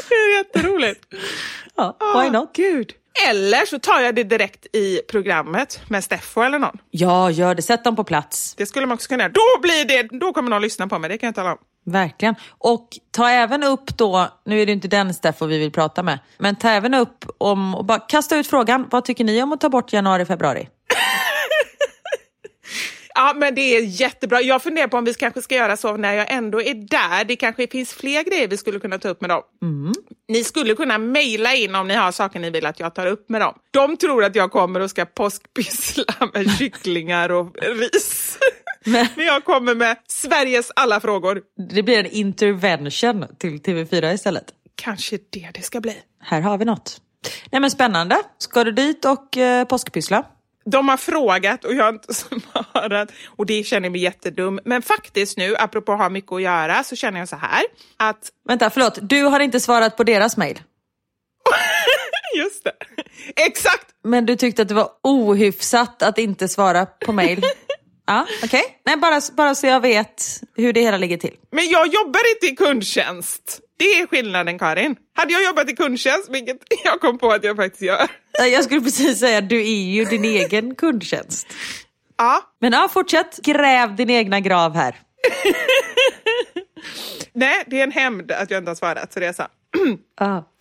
[0.09, 1.05] det är jätteroligt.
[1.75, 2.53] Ja, why not?
[2.53, 2.93] Gud.
[3.29, 6.77] Eller så tar jag det direkt i programmet med Steffo eller någon.
[6.91, 7.61] Ja, gör det.
[7.61, 8.55] Sätt dem på plats.
[8.57, 9.31] Det skulle man också kunna göra.
[9.33, 11.57] Då, blir det, då kommer någon lyssna på mig, det kan jag tala om.
[11.87, 12.35] Verkligen.
[12.49, 16.19] Och ta även upp då, nu är det inte den Steffo vi vill prata med,
[16.37, 19.61] men ta även upp om, och bara kasta ut frågan, vad tycker ni om att
[19.61, 20.67] ta bort januari, februari?
[23.17, 24.41] Ja, men det är jättebra.
[24.41, 27.25] Jag funderar på om vi kanske ska göra så när jag ändå är där.
[27.25, 29.41] Det kanske finns fler grejer vi skulle kunna ta upp med dem.
[29.61, 29.93] Mm.
[30.27, 33.29] Ni skulle kunna mejla in om ni har saker ni vill att jag tar upp
[33.29, 33.53] med dem.
[33.71, 36.03] De tror att jag kommer och ska påskpyssla
[36.33, 38.37] med kycklingar och ris.
[38.85, 41.41] Men, men jag kommer med Sveriges alla frågor.
[41.69, 44.45] Det blir en intervention till TV4 istället.
[44.75, 45.97] Kanske det det ska bli.
[46.21, 47.01] Här har vi något.
[47.51, 48.17] Nej men spännande.
[48.37, 50.23] Ska du dit och eh, påskpyssla?
[50.71, 54.59] De har frågat och jag har inte svarat och det känner jag mig jättedum.
[54.65, 57.63] Men faktiskt nu, apropå att ha mycket att göra, så känner jag så här
[57.97, 58.31] att...
[58.47, 58.99] Vänta, förlåt.
[59.01, 60.61] Du har inte svarat på deras mejl?
[62.37, 62.73] Just det.
[63.35, 63.85] Exakt!
[64.03, 67.43] Men du tyckte att det var ohyfsat att inte svara på mejl?
[68.09, 68.63] Ja, okej.
[68.85, 68.95] Okay.
[68.95, 71.33] bara, bara så jag vet hur det hela ligger till.
[71.51, 73.59] Men jag jobbar inte i kundtjänst.
[73.77, 74.95] Det är skillnaden Karin.
[75.15, 78.07] Hade jag jobbat i kundtjänst, vilket jag kom på att jag faktiskt gör.
[78.37, 81.47] Jag skulle precis säga, du är ju din egen kundtjänst.
[82.17, 82.41] Ja.
[82.59, 83.37] Men ja, fortsätt.
[83.37, 84.95] Gräv din egna grav här.
[87.33, 89.43] Nej, det är en hämnd att jag inte har svarat, så det är så.
[90.21, 90.41] ah.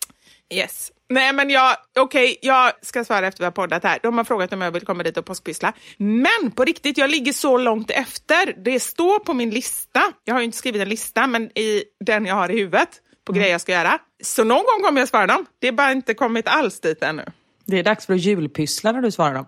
[0.53, 0.91] Yes.
[1.09, 3.99] Nej men jag, okej, okay, jag ska svara efter vi har poddat här.
[4.03, 5.73] De har frågat om jag vill komma dit och påskpyssla.
[5.97, 8.63] Men på riktigt, jag ligger så långt efter.
[8.63, 10.01] Det står på min lista.
[10.23, 12.89] Jag har ju inte skrivit en lista, men i den jag har i huvudet
[13.25, 13.39] på mm.
[13.39, 13.99] grejer jag ska göra.
[14.23, 15.45] Så någon gång kommer jag svara dem.
[15.59, 17.25] Det är bara inte kommit alls dit ännu.
[17.67, 19.45] Det är dags för att julpyssla när du svarar dem.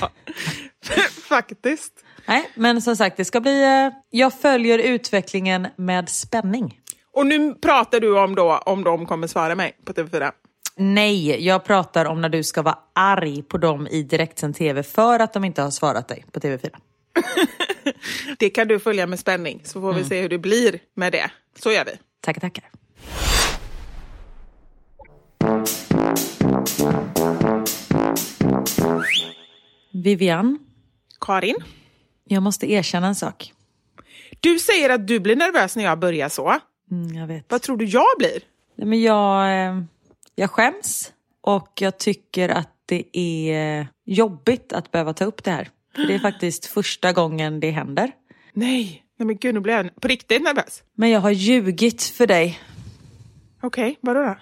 [0.00, 0.10] ja,
[1.28, 1.92] faktiskt.
[2.26, 3.62] Nej, men som sagt, det ska bli...
[3.62, 6.80] Eh, jag följer utvecklingen med spänning.
[7.12, 10.32] Och nu pratar du om då om de kommer svara mig på TV4?
[10.76, 15.18] Nej, jag pratar om när du ska vara arg på dem i direktsänd TV för
[15.18, 16.70] att de inte har svarat dig på TV4.
[18.38, 21.30] Det kan du följa med spänning, så får vi se hur det blir med det.
[21.58, 21.92] Så gör vi.
[22.20, 22.64] Tackar, tackar.
[30.02, 30.58] Vivian,
[31.20, 31.56] Karin,
[32.24, 33.52] jag måste erkänna en sak.
[34.40, 36.58] du säger att du blir nervös när jag börjar så.
[36.90, 37.44] Mm, jag vet.
[37.48, 38.42] Vad tror du jag blir?
[38.74, 39.82] Nej, men jag, eh,
[40.34, 45.68] jag skäms och jag tycker att det är jobbigt att behöva ta upp det här.
[45.94, 48.12] För det är faktiskt första gången det händer.
[48.52, 50.82] Nej, nej men gud, nu blir jag på riktigt nervös.
[50.94, 52.60] Men jag har ljugit för dig.
[53.62, 54.36] Okej, vadå då?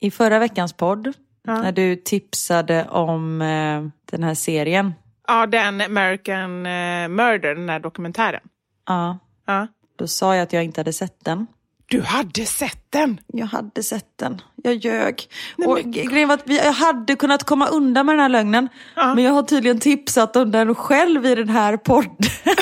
[0.00, 1.12] I förra veckans podd,
[1.46, 1.62] Ja.
[1.62, 4.94] när du tipsade om eh, den här serien.
[5.28, 8.40] Ja, den American eh, Murder, den där dokumentären.
[8.88, 9.66] Ja, Ja.
[9.98, 11.46] då sa jag att jag inte hade sett den.
[11.86, 13.20] Du hade sett den!
[13.26, 14.40] Jag hade sett den.
[14.56, 15.22] Jag ljög.
[15.56, 18.28] Nej, och men- grejen var att vi, jag hade kunnat komma undan med den här
[18.28, 18.68] lögnen.
[18.96, 19.14] Ja.
[19.14, 22.16] Men jag har tydligen tipsat om den själv i den här podden.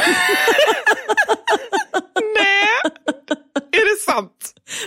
[2.37, 2.93] Nej!
[3.73, 4.40] Är det sant?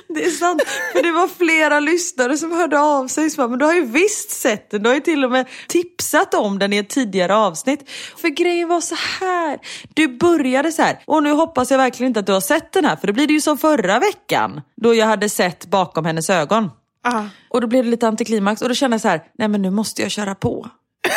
[0.08, 0.62] Det är sant.
[0.94, 3.30] För det var flera lyssnare som hörde av sig.
[3.30, 4.84] Så bara, men du har ju visst sett den.
[4.84, 7.90] Du har ju till och med tipsat om den i ett tidigare avsnitt.
[8.18, 9.60] För grejen var så här.
[9.94, 11.00] Du började så här.
[11.06, 12.96] Och nu hoppas jag verkligen inte att du har sett den här.
[12.96, 14.62] För då blir det ju som förra veckan.
[14.82, 16.70] Då jag hade sett bakom hennes ögon.
[17.04, 17.26] Ja.
[17.50, 18.62] Och då blev det lite antiklimax.
[18.62, 19.24] Och då kände jag så här.
[19.38, 20.70] Nej men nu måste jag köra på.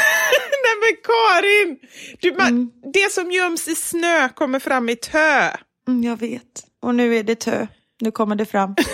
[0.67, 1.79] Nej men Karin!
[2.21, 2.71] Du, man, Mm.
[2.93, 5.51] Det som göms i snö kommer fram i tö.
[5.89, 6.43] Mm, jag vet.
[6.83, 7.67] Och nu är det tö.
[8.01, 8.75] Nu kommer det fram.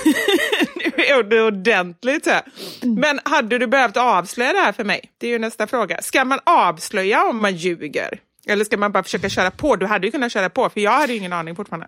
[0.76, 2.26] Nu är det ordentligt.
[2.26, 2.94] Mm.
[2.94, 5.10] Men hade du behövt avslöja det här för mig?
[5.18, 6.02] Det är ju nästa fråga.
[6.02, 8.20] Ska man avslöja om man ljuger?
[8.46, 9.76] Eller ska man bara försöka köra på?
[9.76, 11.86] Du hade ju kunnat köra på, för jag hade ju ingen aning fortfarande.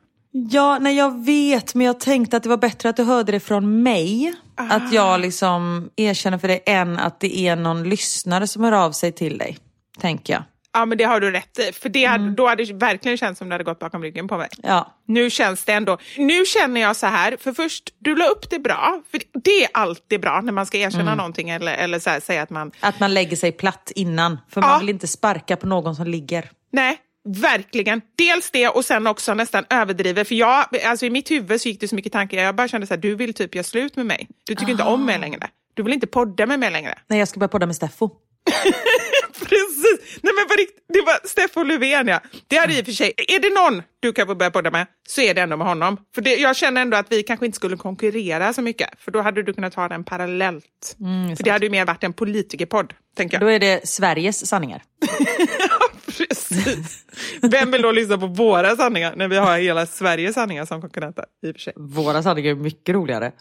[0.51, 3.41] Ja, nej jag vet, men jag tänkte att det var bättre att du hörde det
[3.41, 4.35] från mig.
[4.55, 8.93] Att jag liksom erkänner för dig än att det är någon lyssnare som hör av
[8.93, 9.59] sig till dig.
[10.01, 10.43] Tänker jag.
[10.75, 11.73] Ja, men det har du rätt i.
[11.73, 12.35] För det hade, Mm.
[12.35, 14.49] då hade det verkligen känts som det hade gått bakom ryggen på mig.
[14.63, 14.95] Ja.
[15.07, 15.99] Nu känns det ändå...
[16.19, 19.03] Nu känner jag så här, för först, du la upp det bra.
[19.11, 21.17] För det är alltid bra när man ska erkänna Mm.
[21.17, 22.73] någonting eller, eller så här, säga att man...
[22.81, 24.39] Att man lägger sig platt innan.
[24.51, 24.67] För Ja.
[24.69, 26.51] man vill inte sparka på någon som ligger.
[26.73, 26.97] Nej,
[27.29, 28.01] verkligen.
[28.19, 30.25] Dels det och sen också nästan överdriver.
[30.25, 32.39] För jag, alltså i mitt huvud så gick det så mycket tankar.
[32.39, 34.29] Jag bara kände så här, du vill typ göra slut med mig.
[34.47, 35.07] Du tycker inte om Ah.
[35.07, 35.49] mig längre.
[35.75, 36.99] Du vill inte podda med mig längre.
[37.07, 38.11] Nej, jag ska börja podda med Steffo.
[39.39, 40.19] Precis!
[40.23, 42.21] Nej men på riktigt, det var Steffo Löfven ja.
[42.49, 45.21] Det hade i och för sig, är det någon du kan börja podda med så
[45.21, 45.97] är det ändå med honom.
[46.15, 48.89] För det, jag känner ändå att vi kanske inte skulle konkurrera så mycket.
[48.99, 50.97] För då hade du kunnat ta den parallellt.
[51.01, 53.43] Mm, för det hade ju mer varit en politikerpodd, tänker jag.
[53.43, 54.83] Då är det Sveriges sanningar.
[56.07, 57.05] Precis.
[57.43, 61.25] Vem vill då lyssna på våra sanningar när vi har hela Sveriges sanningar som konkurrenter?
[61.43, 61.73] I och för sig.
[61.77, 63.33] Våra sanningar är mycket roligare.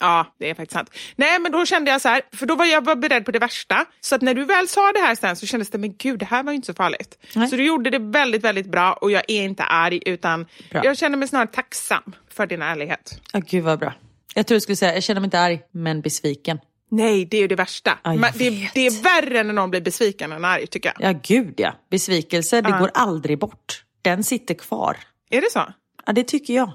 [0.00, 0.90] Ja, det är faktiskt sant.
[1.16, 3.84] Nej, men då kände jag så här, för då var jag beredd på det värsta.
[4.00, 6.24] Så att när du väl sa det här sen så kändes det, men gud, det
[6.26, 7.18] här var ju inte så farligt.
[7.34, 7.48] Nej.
[7.48, 10.84] Så du gjorde det väldigt, väldigt bra och jag är inte arg utan Bra.
[10.84, 13.20] jag känner mig snarare tacksam för din ärlighet.
[13.32, 13.94] Ja, gud vad bra.
[14.34, 16.58] Jag tror du skulle säga, jag känner mig inte arg, men besviken.
[16.90, 17.98] Nej, det är ju det värsta.
[18.04, 21.10] Ja, Men det, det är värre när någon blir besviken än arg, tycker jag.
[21.14, 21.74] Ja, gud ja.
[21.90, 22.78] Besvikelse, det Ja.
[22.78, 23.84] går aldrig bort.
[24.02, 24.96] Den sitter kvar.
[25.30, 25.62] Är det så?
[26.06, 26.72] Ja, det tycker jag.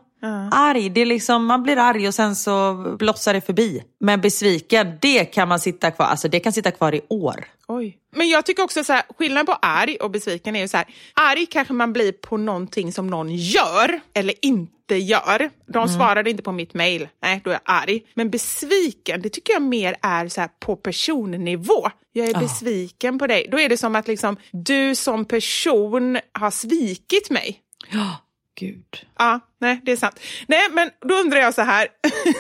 [0.52, 3.84] Arg, det är liksom, man blir arg och sen så blossar det förbi.
[4.00, 7.46] Men besviken, det kan man sitta kvar, alltså det kan sitta kvar i år.
[7.68, 7.98] Oj.
[8.16, 10.88] Men jag tycker också så här, skillnaden på arg och besviken är ju så här,
[11.14, 15.50] arg kanske man blir på någonting som någon gör eller inte gör.
[15.74, 18.02] De svarade inte på mitt mail, nej då är jag arg.
[18.14, 21.90] Men besviken, det tycker jag mer är så här på personnivå.
[22.14, 23.48] Jag är besviken på dig.
[23.52, 27.60] Då är det som att liksom, du som person har svikit mig.
[27.90, 28.18] Ja,
[28.56, 29.06] gud.
[29.18, 30.20] Ja, nej, det är sant.
[30.48, 31.88] Nej, men då undrar jag så här.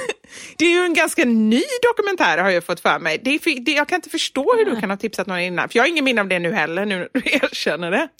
[0.57, 3.21] det är ju en ganska ny dokumentär har jag fått för mig.
[3.23, 5.69] Det är, det, jag kan inte förstå hur du kan ha tipsat någon innan.
[5.69, 8.09] För jag har ingen minne av det nu heller, nu när du erkänner det.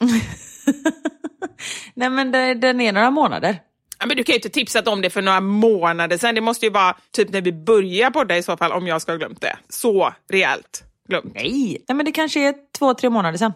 [1.94, 3.60] Nej men det, den är några månader.
[4.00, 6.36] Ja, men du kan ju inte tipsat om det för några månader sedan.
[6.36, 9.12] Det måste ju vara typ när vi börjar podda i så fall, om jag ska
[9.12, 9.58] ha glömt det.
[9.70, 11.32] Så rejält glömt.
[11.36, 11.84] Nej.
[11.88, 13.52] Nej men det kanske är två, tre månader sedan.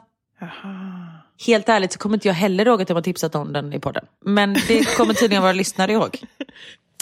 [1.46, 3.80] Helt ärligt så kommer inte jag heller ihåg att jag har tipsat om den i
[3.80, 4.06] podden.
[4.26, 6.20] Men det kommer tydligen våra lyssnare ihåg.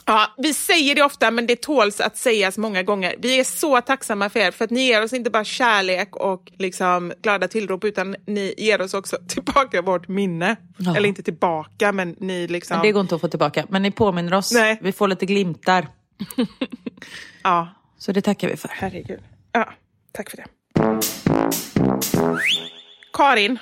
[0.08, 3.16] Ja, vi säger det ofta, men det tåls att sägas många gånger.
[3.20, 6.52] Vi är så tacksamma för er, för att ni ger oss inte bara kärlek och
[6.58, 10.56] liksom glada tillrop, utan ni ger oss också tillbaka vårt minne.
[10.78, 10.96] Ja.
[10.98, 12.80] Eller inte tillbaka, men ni liksom...
[12.84, 13.66] Det går inte att få tillbaka.
[13.70, 14.52] Men ni påminner oss.
[14.52, 14.80] Nej.
[14.82, 15.88] Vi får lite glimtar.
[17.44, 17.68] Ja,
[17.98, 18.70] Så det tackar vi för.
[18.74, 19.20] herregud.
[19.52, 19.74] Ja,
[20.12, 20.46] tack för det.
[23.14, 23.60] Karin.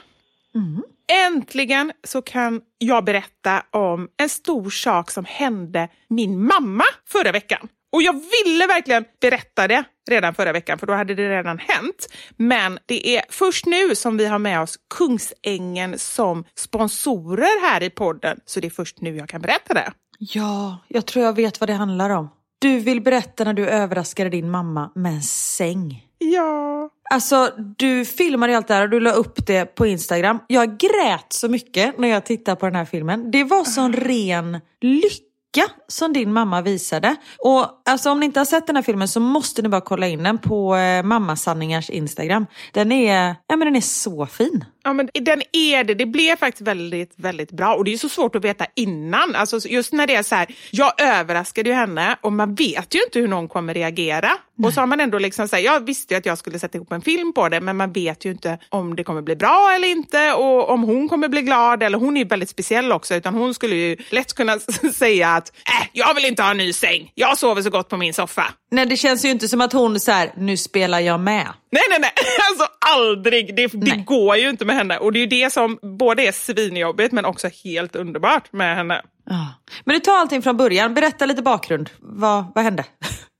[1.28, 7.68] Äntligen så kan jag berätta om en stor sak som hände min mamma förra veckan.
[7.92, 12.08] Och jag ville verkligen berätta det redan förra veckan, för då hade det redan hänt.
[12.38, 17.90] Men det är först nu som vi har med oss Kungsängen som sponsorer här i
[17.90, 19.94] podden, så det är först nu jag kan berätta det.
[20.20, 22.30] Ja, jag tror jag vet vad det handlar om.
[22.60, 26.08] Du vill berätta när du överraskade din mamma med en säng.
[26.18, 26.90] Ja.
[27.10, 30.40] Alltså, du filmade allt det här och du la upp det på Instagram.
[30.48, 33.32] Jag grät så mycket när jag tittade på den här filmen.
[33.32, 37.16] Det var sån ren lycka som din mamma visade.
[37.38, 40.08] Och alltså, om ni inte har sett den här filmen så måste ni bara kolla
[40.08, 42.46] in den på eh, Mammasanningars Instagram.
[42.74, 44.66] Den är, ja, men den är så fin.
[44.84, 45.94] Ja, men den är det.
[45.94, 47.76] Det blev faktiskt väldigt, väldigt bra.
[47.76, 49.36] Och det är så svårt att veta innan.
[49.36, 53.04] Alltså, just när det är så här, jag överraskade ju henne och man vet ju
[53.04, 54.32] inte hur någon kommer reagera.
[54.56, 54.68] Nej.
[54.68, 56.78] Och så har man ändå liksom så här, jag visste ju att jag skulle sätta
[56.78, 59.74] ihop en film på det, men man vet ju inte om det kommer bli bra
[59.76, 61.84] eller inte och om hon kommer bli glad.
[61.84, 64.60] Eller hon är ju väldigt speciell också, utan hon skulle ju lätt kunna
[64.94, 67.12] säga att äh, jag vill inte ha en ny säng.
[67.16, 68.46] Jag sover så gott på min soffa.
[68.72, 71.48] Nej, det känns ju inte som att hon så här, nu spelar jag med.
[71.74, 72.12] Nej, nej, nej.
[72.50, 73.56] Alltså aldrig.
[73.56, 74.98] Det, det går ju inte med henne.
[74.98, 79.02] Och det är ju det som både är svinjobbigt men också helt underbart med henne.
[79.30, 79.48] Ja.
[79.84, 80.94] Men du tar allting från början.
[80.94, 81.90] Berätta lite bakgrund.
[82.00, 82.86] Vad, vad hände?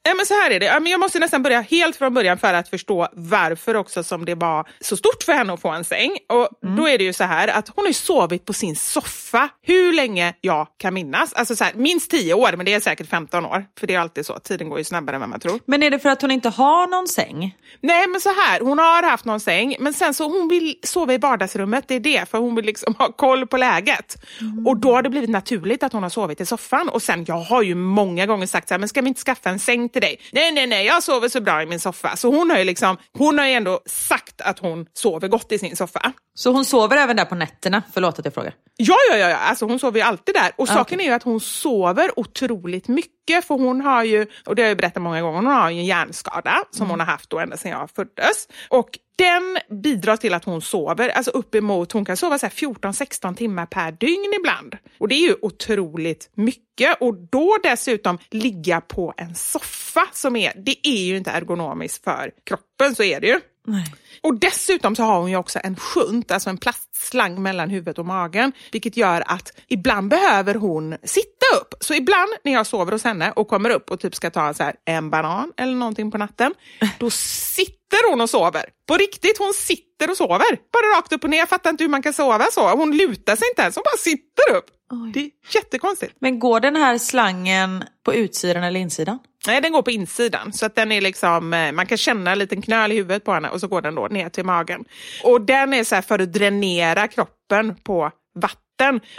[0.06, 0.90] Ja, men så här är det.
[0.90, 4.68] Jag måste nästan börja helt från början för att förstå varför också som det var
[4.80, 6.18] så stort för henne att få en säng.
[6.30, 6.76] Och mm.
[6.76, 10.34] Då är det ju så här att hon har sovit på sin soffa hur länge
[10.42, 11.34] jag kan minnas.
[11.34, 13.66] Alltså så här, minst 10 år, men det är säkert 15 år.
[13.80, 15.60] För det är alltid så, tiden går ju snabbare än vad man tror.
[15.66, 17.58] Men är det för att hon inte har någon säng?
[17.82, 21.14] Nej, men så här, hon har haft någon säng, men sen så hon vill sova
[21.14, 24.16] i vardagsrummet, det är det, för hon vill liksom ha koll på läget.
[24.42, 24.68] Mm.
[24.68, 26.90] Och då har det blivit naturligt att hon har sovit i soffan.
[26.90, 29.50] Och sen, jag har ju många gånger sagt så här, men ska vi inte skaffa
[29.50, 30.20] en säng till dig?
[30.32, 32.16] Nej, nej, nej, jag sover så bra i min soffa.
[32.16, 35.60] Så hon har ju liksom, hon har ju ändå sagt att hon sover gott i
[35.60, 36.14] sin soffa.
[36.36, 37.84] Så hon sover även där på nätterna?
[37.94, 38.54] Förlåt att jag frågar.
[38.78, 40.52] Ja, ja, ja, alltså hon sover ju alltid där.
[40.56, 41.08] Och ah, saken okay.
[41.08, 44.78] är ju att hon sover otroligt mycket, för hon har ju, och det har jag
[44.78, 46.90] berättat många gånger, hon har ju en hjärnskada som mm.
[46.90, 48.48] hon har haft då ända sedan jag föddes.
[48.70, 53.92] Och den bidrar till att hon sover, alltså uppemot, hon kan sova 14-16 timmar per
[53.92, 54.78] dygn ibland.
[54.98, 57.02] Och det är ju otroligt mycket.
[57.02, 62.32] Och då dessutom ligga på en soffa, som är, det är ju inte ergonomiskt för
[62.44, 63.40] kroppen, så är det ju.
[63.66, 63.96] Nej.
[64.22, 68.06] Och dessutom så har hon ju också en shunt, alltså en plastslang mellan huvudet och
[68.06, 71.74] magen, vilket gör att ibland behöver hon sitta upp.
[71.80, 74.64] Så ibland när jag sover hos henne och kommer upp och typ ska ta så
[74.64, 76.54] här, en banan eller någonting på natten,
[77.00, 78.66] då sitter hon och sover.
[78.88, 80.58] På riktigt, hon sitter och sover.
[80.74, 81.38] Bara rakt upp och ner.
[81.38, 82.70] Jag fattar inte hur man kan sova så.
[82.70, 84.66] Hon lutar sig inte ens, hon bara sitter upp.
[84.92, 85.12] Oj.
[85.14, 86.16] Det är jättekonstigt.
[86.20, 89.20] Men går den här slangen på utsidan eller insidan?
[89.48, 90.54] Nej, den går på insidan.
[90.54, 93.34] Så att den är liksom, eh, man kan känna en liten knöl i huvudet på
[93.34, 94.86] henne och så går den då ner till magen.
[95.24, 98.60] Och den är så för att dränera kroppen på vatten.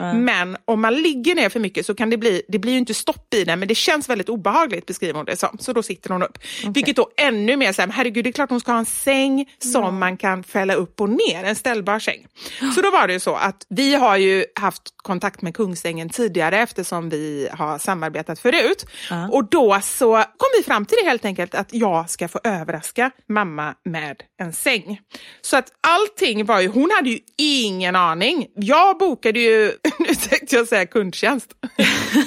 [0.01, 0.25] Mm.
[0.25, 2.95] Men om man ligger ner för mycket så kan det bli, det blir ju inte
[2.95, 5.59] stopp i den, men det känns väldigt obehagligt beskriver hon det som.
[5.61, 6.39] Så då sitter hon upp.
[6.59, 6.73] Okay.
[6.73, 9.85] Vilket då ännu mer säger, herregud det är klart hon ska ha en säng som
[9.85, 9.99] mm.
[9.99, 12.27] man kan fälla upp och ner, en ställbar säng.
[12.75, 16.59] Så då var det ju så att vi har ju haft kontakt med Kungsängen tidigare
[16.59, 18.87] eftersom vi har samarbetat förut.
[19.11, 19.31] Mm.
[19.31, 23.11] Och då så kom vi fram till det helt enkelt att jag ska få överraska
[23.29, 25.01] mamma med en säng.
[25.41, 28.47] Så att allting var ju, hon hade ju ingen aning.
[28.55, 29.73] Jag bokade ju
[30.55, 31.55] tänkte jag säga kundtjänst.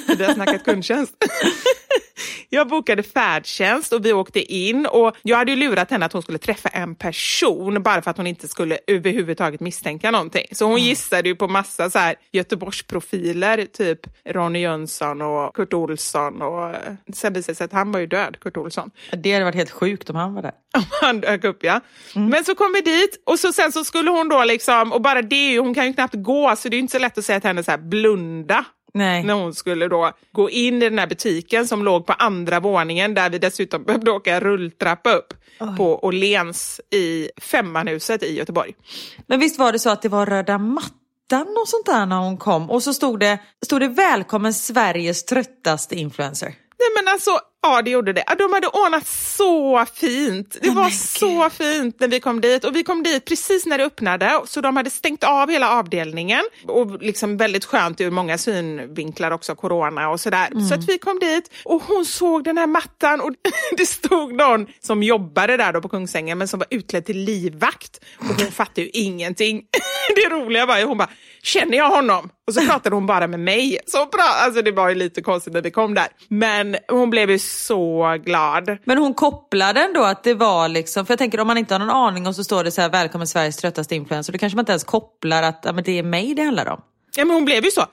[0.17, 1.15] Vi har snackat kundtjänst.
[2.49, 6.21] Jag bokade färdtjänst och vi åkte in och jag hade ju lurat henne att hon
[6.21, 10.45] skulle träffa en person bara för att hon inte skulle överhuvudtaget misstänka någonting.
[10.51, 10.84] Så hon mm.
[10.84, 13.99] gissade ju på massa så här Göteborgsprofiler, typ
[14.30, 16.75] Ronny Jönsson och Kurt Olsson och
[17.13, 18.91] sen visade det sig att han var ju död, Kurt Olsson.
[19.11, 20.51] Det hade varit helt sjukt om han var där.
[20.78, 21.82] Om han dök upp ja.
[22.15, 22.30] Mm.
[22.30, 25.21] Men så kom vi dit och så sen så skulle hon då liksom, och bara
[25.21, 27.47] det, hon kan ju knappt gå så det är inte så lätt att säga till
[27.47, 28.16] henne så här blunda
[28.93, 29.24] Nej.
[29.24, 33.13] När hon skulle då gå in i den här butiken som låg på andra våningen
[33.13, 35.78] där vi dessutom behövde åka rulltrappa upp Oj.
[35.78, 38.76] på Åhléns i Femmanhuset i Göteborg.
[39.28, 42.38] Men visst var det så att det var röda mattan och sånt där när hon
[42.38, 46.53] kom och så stod det, stod det välkommen Sveriges tröttaste influencer.
[46.80, 48.23] Nej men alltså, ja det gjorde det.
[48.38, 50.57] De hade ordnat så fint.
[50.61, 52.63] Det oh var så fint när vi kom dit.
[52.63, 56.43] Och vi kom dit precis när det öppnade, så de hade stängt av hela avdelningen.
[56.67, 60.47] Och liksom väldigt skönt ur många synvinklar också, corona och sådär.
[60.51, 60.67] Mm.
[60.67, 63.32] Så att vi kom dit och hon såg den här mattan och
[63.78, 67.99] det stod någon som jobbade där då på Kungsängen men som var utklädd till livvakt.
[68.19, 69.63] Och hon fattade ju ingenting.
[70.15, 71.09] Det roliga var ju hon bara,
[71.43, 72.29] känner jag honom?
[72.47, 73.79] Och så pratade hon bara med mig.
[73.85, 74.23] Så bra!
[74.43, 76.07] Alltså det var ju lite konstigt när vi kom där.
[76.27, 78.77] Men hon blev ju så glad.
[78.83, 81.79] Men hon kopplade ändå att det var liksom, för jag tänker om man inte har
[81.79, 84.61] någon aning och så står det så här välkommen Sveriges tröttaste influencer, då kanske man
[84.61, 86.81] inte ens kopplar att ja, men det är mig det handlar om.
[87.15, 87.88] Ja men hon blev ju så, va?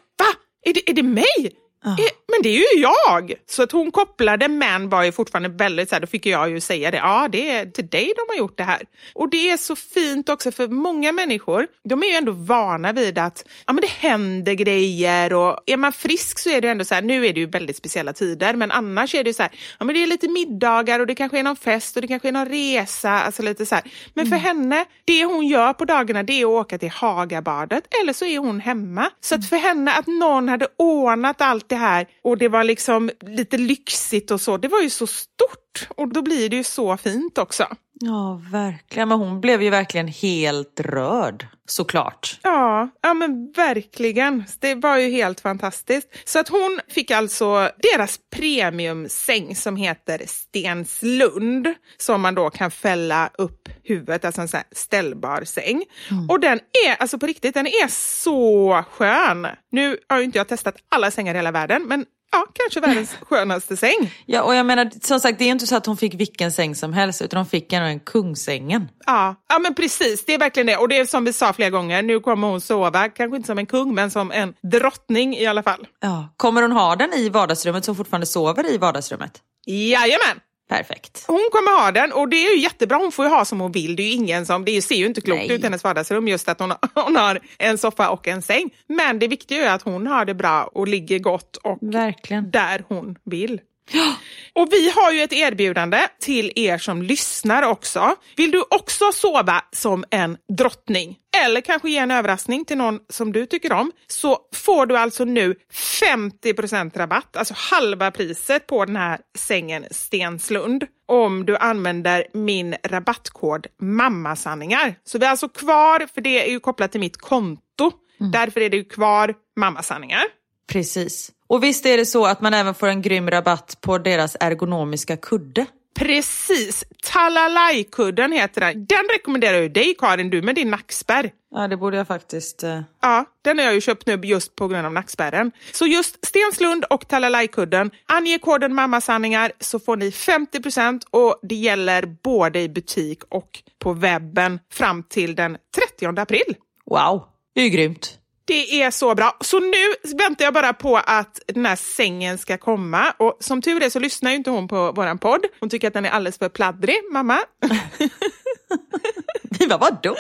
[0.66, 1.64] Är det, är det mig?
[1.85, 1.97] Eh,
[2.28, 3.32] Men det är ju jag!
[3.47, 6.61] Så att hon kopplade men var ju fortfarande väldigt så här, då fick jag ju
[6.61, 6.97] säga det.
[6.97, 8.82] Ja, det är till dig de har gjort det här.
[9.14, 13.18] Och det är så fint också för många människor, de är ju ändå vana vid
[13.18, 16.95] att ja, men det händer grejer och är man frisk så är det ändå så
[16.95, 19.85] här, nu är det ju väldigt speciella tider, men annars är det så här, ja
[19.85, 22.32] men det är lite middagar och det kanske är någon fest och det kanske är
[22.32, 23.85] någon resa, alltså lite så här.
[24.14, 28.12] Men för henne, det hon gör på dagarna det är att åka till Hagabadet eller
[28.12, 29.11] så är hon hemma.
[29.20, 32.07] Så att för henne att någon hade ordnat allt det här.
[32.22, 35.89] Och det var liksom lite lyxigt och så, det var ju så stort.
[35.97, 37.66] Och då blir det ju så fint också.
[38.01, 39.09] Ja, verkligen.
[39.09, 42.38] Men hon blev ju verkligen helt rörd, såklart.
[42.42, 44.45] Ja, ja men verkligen.
[44.61, 46.09] Det var ju helt fantastiskt.
[46.24, 53.30] Så att hon fick alltså deras premiumsäng som heter Stenslund som man då kan fälla
[53.38, 55.84] upp huvudet, alltså en sån ställbar säng.
[56.28, 59.47] Och den är, alltså på riktigt, den är så skön.
[59.70, 63.16] Nu har ju inte jag testat alla sängar i hela världen, men ja, kanske världens
[63.28, 64.12] skönaste säng.
[64.26, 66.74] Ja, och jag menar, som sagt, det är inte så att hon fick vilken säng
[66.74, 68.89] som helst, utan hon fick ändå en kungsängen.
[69.07, 70.24] Ja, ja, men precis.
[70.24, 70.76] Det är verkligen det.
[70.76, 73.59] Och det är som vi sa flera gånger, nu kommer hon sova, kanske inte som
[73.59, 75.87] en kung, men som en drottning i alla fall.
[76.01, 76.35] Ja.
[76.37, 79.41] Kommer hon ha den i vardagsrummet så hon fortfarande sover i vardagsrummet?
[79.66, 80.41] Jajamän!
[80.69, 81.25] Perfekt.
[81.27, 82.97] Hon kommer ha den och det är ju jättebra.
[82.97, 83.97] Hon får ju ha som hon vill.
[83.97, 85.53] Det är ju ingen som, det ser ju inte klokt Nej.
[85.53, 88.71] ut i hennes vardagsrum just att hon, hon har en soffa och en säng.
[88.87, 92.51] Men det viktiga är att hon har det bra och ligger gott och Verkligen.
[92.51, 93.61] där hon vill.
[94.53, 98.16] Och vi har ju ett erbjudande till er som lyssnar också.
[98.37, 103.32] Vill du också sova som en drottning eller kanske ge en överraskning till någon som
[103.32, 108.97] du tycker om så får du alltså nu 50% rabatt, alltså halva priset på den
[108.97, 114.95] här sängen Stenslund om du använder min rabattkod mammasanningar.
[115.05, 117.93] Så vi är alltså kvar, för det är ju kopplat till mitt konto.
[118.32, 120.24] Därför är det ju kvar mammasanningar.
[120.66, 121.32] Precis.
[121.55, 125.16] Och visst är det så att man även får en grym rabatt på deras ergonomiska
[125.16, 125.66] kudde?
[125.98, 128.86] Precis, Talalaj-kudden heter den.
[128.86, 131.30] Den rekommenderar jag dig Karin, du med din nackspärr.
[131.55, 132.62] Ja, det borde jag faktiskt...
[132.62, 132.80] Eh...
[133.02, 135.52] Ja, den har jag ju köpt nu just på grund av nackspärren.
[135.72, 142.07] Så just Stenslund och Talalaj-kudden, ange koden mammasanningar så får ni 50% och det gäller
[142.22, 145.57] både i butik och på webben fram till den
[146.00, 146.57] 30 april.
[146.86, 147.24] Wow,
[147.55, 148.18] det är ju grymt.
[148.47, 149.36] Det är så bra.
[149.40, 153.14] Så nu väntar jag bara på att den här sängen ska komma.
[153.18, 155.47] Och som tur är så lyssnar ju inte hon på våran podd.
[155.61, 157.38] Hon tycker att den är alldeles för pladdrig, mamma.
[159.59, 160.16] Vi bara, vadå?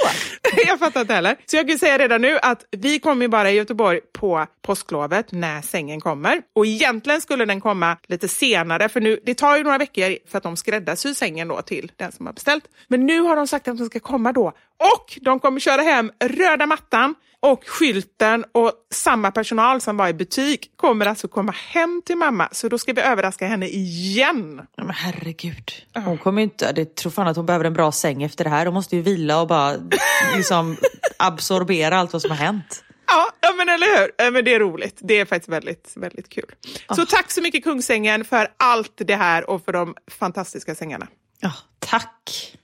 [0.66, 1.36] jag fattar inte heller.
[1.46, 5.62] Så jag kan säga redan nu att vi kommer bara i Göteborg på påsklovet när
[5.62, 6.42] sängen kommer.
[6.52, 10.38] Och egentligen skulle den komma lite senare för nu, det tar ju några veckor för
[10.38, 12.64] att de skräddarsyr sängen då till den som har beställt.
[12.88, 14.52] Men nu har de sagt att de ska komma då.
[14.78, 17.14] Och de kommer köra hem röda mattan
[17.44, 22.48] och skylten och samma personal som var i butik kommer alltså komma hem till mamma.
[22.52, 24.66] Så då ska vi överraska henne igen.
[24.76, 25.72] Men herregud.
[25.94, 26.72] Hon kommer ju inte...
[26.72, 28.66] Det tror fan att hon behöver en bra säng efter det här.
[28.66, 29.76] Hon måste ju vila och bara
[30.36, 30.76] liksom
[31.16, 32.84] absorbera allt vad som har hänt.
[33.06, 34.30] Ja, men eller hur?
[34.30, 34.98] Men det är roligt.
[35.00, 36.54] Det är faktiskt väldigt, väldigt kul.
[36.96, 41.08] Så tack så mycket Kungsängen för allt det här och för de fantastiska sängarna.
[41.40, 42.54] Ja, tack.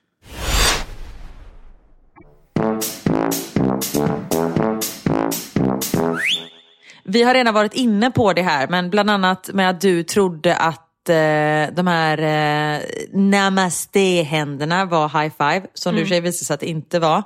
[7.05, 10.57] Vi har redan varit inne på det här, men bland annat med att du trodde
[10.57, 12.81] att eh, de här eh,
[13.13, 17.23] namaste-händerna var high five, som du för sig visade sig att det inte var.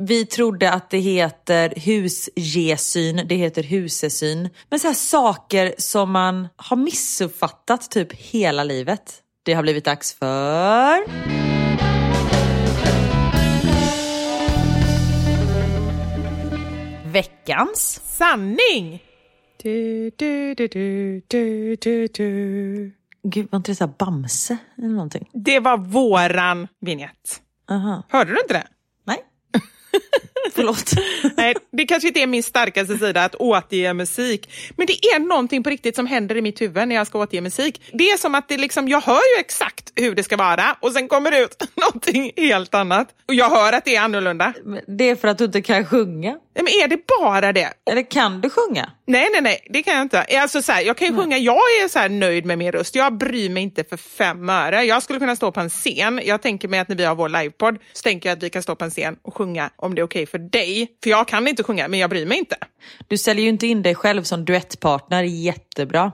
[0.00, 4.48] Vi trodde att det heter husgesyn, det heter husesyn.
[4.70, 9.14] Men så här saker som man har missuppfattat typ hela livet.
[9.42, 11.47] Det har blivit dags för...
[17.12, 19.02] Veckans Sanning!
[19.62, 22.92] Du, du, du, du, du, du, du.
[23.22, 25.30] Gud, var inte det så här Bamse eller någonting?
[25.32, 27.42] Det var våran vignett.
[27.70, 28.02] Aha.
[28.08, 28.66] Hörde du inte det?
[30.54, 30.92] Förlåt.
[31.36, 34.50] Nej, det kanske inte är min starkaste sida att återge musik.
[34.76, 37.40] Men det är någonting på riktigt som händer i mitt huvud när jag ska återge
[37.40, 37.82] musik.
[37.92, 40.92] Det är som att det liksom, jag hör ju exakt hur det ska vara och
[40.92, 43.08] sen kommer det ut någonting helt annat.
[43.28, 44.52] Och jag hör att det är annorlunda.
[44.64, 46.38] Men Det är för att du inte kan sjunga.
[46.54, 47.72] Men är det bara det?
[47.90, 48.90] Eller kan du sjunga?
[49.06, 50.22] Nej, nej, nej, det kan jag inte.
[50.22, 52.94] Alltså, så här, jag kan ju sjunga, jag är så här nöjd med min röst.
[52.94, 54.84] Jag bryr mig inte för fem öre.
[54.84, 56.20] Jag skulle kunna stå på en scen.
[56.24, 58.62] Jag tänker mig att när vi har vår livepodd så tänker jag att vi kan
[58.62, 60.88] stå på en scen och sjunga om det är okej okay för dig.
[61.02, 62.56] För jag kan inte sjunga, men jag bryr mig inte.
[63.08, 66.12] Du säljer ju inte in dig själv som duettpartner jättebra.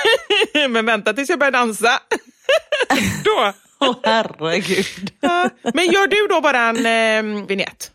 [0.68, 1.88] men vänta tills jag börjar dansa.
[3.24, 3.52] då!
[3.80, 5.10] Åh oh, herregud.
[5.74, 7.92] men gör du då bara en eh, vignett.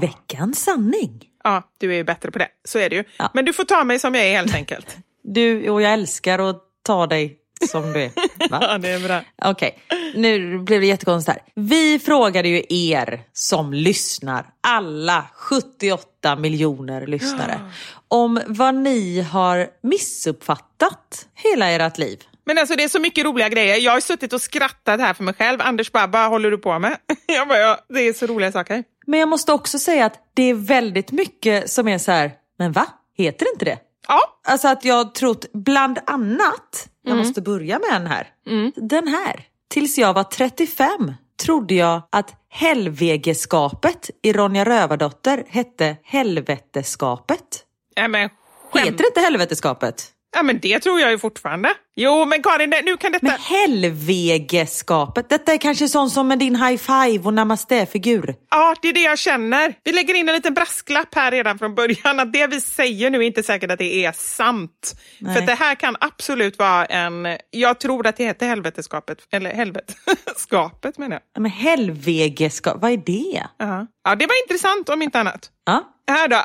[0.00, 1.24] Veckans sanning.
[1.44, 2.48] Ja, du är ju bättre på det.
[2.64, 3.04] Så är det ju.
[3.16, 3.30] Ja.
[3.34, 4.96] Men du får ta mig som jag är helt enkelt.
[5.22, 7.36] Du, och jag älskar att ta dig
[7.70, 8.10] som du är.
[8.50, 8.58] Va?
[8.62, 9.20] ja, det är bra.
[9.42, 9.78] Okej,
[10.14, 11.52] nu blev det jättekonstigt här.
[11.54, 17.60] Vi frågade ju er som lyssnar, alla 78 miljoner lyssnare,
[18.08, 22.22] om vad ni har missuppfattat hela ert liv.
[22.44, 23.76] Men alltså det är så mycket roliga grejer.
[23.76, 25.60] Jag har suttit och skrattat här för mig själv.
[25.60, 26.96] Anders bara, vad håller du på med?
[27.26, 28.84] Jag bara, ja, det är så roliga saker.
[29.06, 32.72] Men jag måste också säga att det är väldigt mycket som är så här, men
[32.72, 32.86] va?
[33.16, 33.78] Heter inte det?
[34.08, 38.28] Ja, Alltså att jag har trott, bland annat, jag måste börja med en här.
[38.76, 39.44] Den här.
[39.68, 41.12] Tills jag var 35
[41.44, 47.64] trodde jag att helvegeskapet i Ronja Rövardotter hette helveteskapet.
[47.94, 48.28] ja men
[48.70, 48.86] skämt.
[48.86, 50.12] Heter det inte helveteskapet?
[50.36, 51.74] Ja, men det tror jag ju fortfarande.
[51.94, 53.26] Jo, men Karin, nu kan detta...
[53.26, 58.34] Men helvegeskapet, detta är kanske sånt som med din high five och namaste-figur.
[58.50, 59.74] Ja, det är det jag känner.
[59.84, 63.18] Vi lägger in en liten brasklapp här redan från början att det vi säger nu
[63.18, 64.96] är inte säkert att det är sant.
[65.18, 65.34] Nej.
[65.34, 67.38] För det här kan absolut vara en...
[67.50, 69.18] Jag tror att det heter helveteskapet.
[69.32, 71.42] Eller helveteskapet menar jag.
[71.42, 73.46] Men helvegeskap, vad är det?
[73.58, 73.86] Ja.
[74.04, 75.50] ja, det var intressant om inte annat.
[75.66, 75.84] Ja.
[76.08, 76.42] Här då.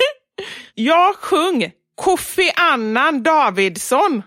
[0.74, 4.22] jag sjöng Kofi Annan Davidsson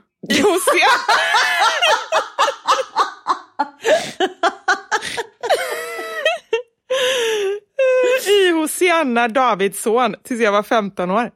[8.28, 11.32] i Hosianna Davidsson tills jag var 15 år.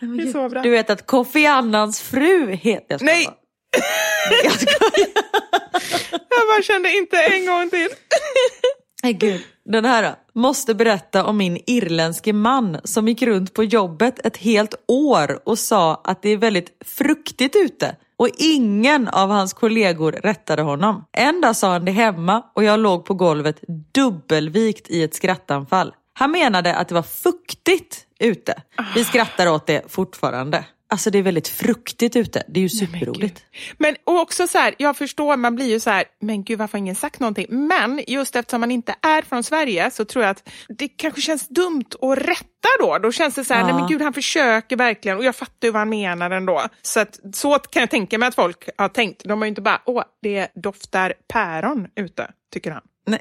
[0.00, 0.62] Det är så bra.
[0.62, 2.98] Du vet att Kofi Annans fru heter...
[3.00, 3.24] Nej.
[3.24, 3.34] bara.
[4.44, 5.08] Jag skojar.
[6.28, 7.88] Jag bara kände inte en gång till.
[9.02, 10.40] Nej gud, den här då.
[10.40, 15.58] Måste berätta om min irländske man som gick runt på jobbet ett helt år och
[15.58, 17.96] sa att det är väldigt fruktigt ute.
[18.16, 21.04] Och ingen av hans kollegor rättade honom.
[21.12, 23.60] En dag sa han det hemma och jag låg på golvet
[23.94, 25.94] dubbelvikt i ett skrattanfall.
[26.12, 28.62] Han menade att det var fuktigt ute.
[28.94, 30.64] Vi skrattar åt det fortfarande.
[30.90, 32.42] Alltså det är väldigt fruktigt ute.
[32.48, 33.44] Det är ju superroligt.
[33.78, 36.72] Men och också så här, jag förstår, man blir ju så här, men gud varför
[36.72, 37.46] har ingen sagt någonting?
[37.50, 41.48] Men just eftersom man inte är från Sverige så tror jag att det kanske känns
[41.48, 42.98] dumt att rätta då.
[42.98, 43.66] Då känns det så här, Ja.
[43.66, 46.62] nej men gud han försöker verkligen och jag fattar ju vad han menar ändå.
[46.82, 49.24] Så, att, så kan jag tänka mig att folk har tänkt.
[49.24, 52.82] De har ju inte bara, åh det doftar päron ute, tycker han.
[53.06, 53.20] Nej.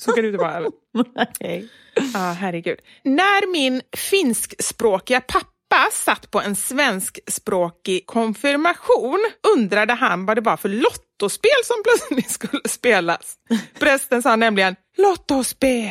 [0.00, 0.60] Så kan det inte vara.
[1.40, 1.68] Nej.
[2.14, 2.78] Ja, herregud.
[3.04, 5.48] När min finskspråkiga pappa
[5.92, 9.18] satt på en svenskspråkig konfirmation
[9.56, 13.34] undrade han vad det var för lottospel som plötsligt skulle spelas.
[13.78, 15.90] Prästen sa nämligen lottospel.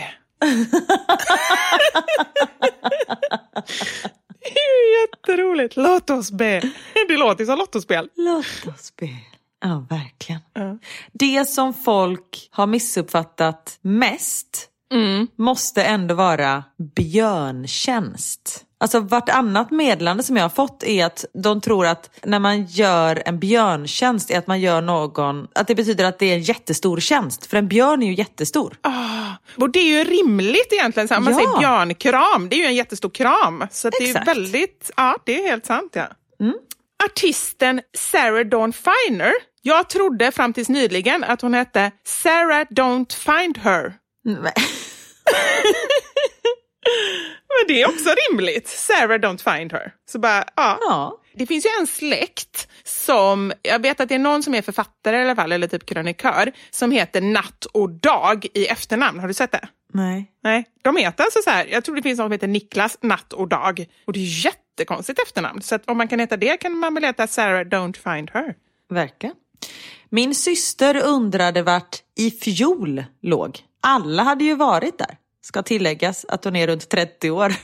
[4.40, 5.76] Det är jätteroligt.
[5.78, 6.70] Lottospel.
[7.08, 8.10] Det låter som lottospel.
[8.16, 9.10] Lottospel.
[9.66, 10.42] Ja, verkligen.
[10.54, 10.78] Ja.
[11.14, 15.28] Det som folk har missuppfattat mest Mm.
[15.38, 16.64] måste ändå vara
[16.96, 18.66] björntjänst.
[18.84, 23.24] Alltså vartannat meddelande som jag har fått är att de tror att när man gör
[23.26, 27.00] en björntjänst är att man gör någon, att det betyder att det är en jättestor
[27.00, 27.46] tjänst.
[27.46, 28.78] För en björn är ju jättestor.
[28.82, 28.92] Ah,
[29.58, 31.08] och det är ju rimligt egentligen.
[31.08, 31.40] Så om man Ja.
[31.40, 33.64] säger björnkram, det är ju en jättestor kram.
[33.72, 34.28] Så det är Exakt.
[34.28, 35.92] väldigt, ja det är helt sant.
[35.96, 36.08] Ja.
[37.06, 39.32] Artisten Sarah Dawn Finer,
[39.62, 43.94] jag trodde fram tills nyligen att hon hette Sarah Don't Find Her.
[44.26, 44.54] Nej.
[47.48, 48.68] Men det är också rimligt.
[48.68, 49.94] Sarah Don't Find Her.
[50.12, 50.78] Så bara, ja.
[50.82, 51.20] Ja.
[51.36, 55.18] Det finns ju en släkt som, jag vet att det är någon som är författare
[55.18, 59.20] i alla fall, eller typ krönikör, som heter Natt och Dag i efternamn.
[59.20, 59.68] Har du sett det?
[59.94, 60.32] Nej.
[60.44, 61.66] Nej, de heter alltså så här.
[61.66, 63.86] Jag tror det finns någon som heter Niklas Natt och Dag.
[64.06, 65.62] Och det är jättekonstigt efternamn.
[65.62, 68.56] Så om man kan heta det kan man väl heta Sarah Don't Find Her.
[68.90, 69.36] Verkligen.
[70.10, 73.60] Min syster undrade vart i fjol låg.
[73.82, 75.18] Alla hade ju varit där.
[75.46, 77.54] Ska tilläggas att hon är runt 30 år.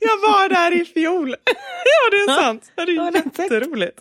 [0.00, 1.28] Jag var där i fjol.
[1.84, 2.72] ja, det är sant.
[2.74, 3.98] Det är jätteroligt.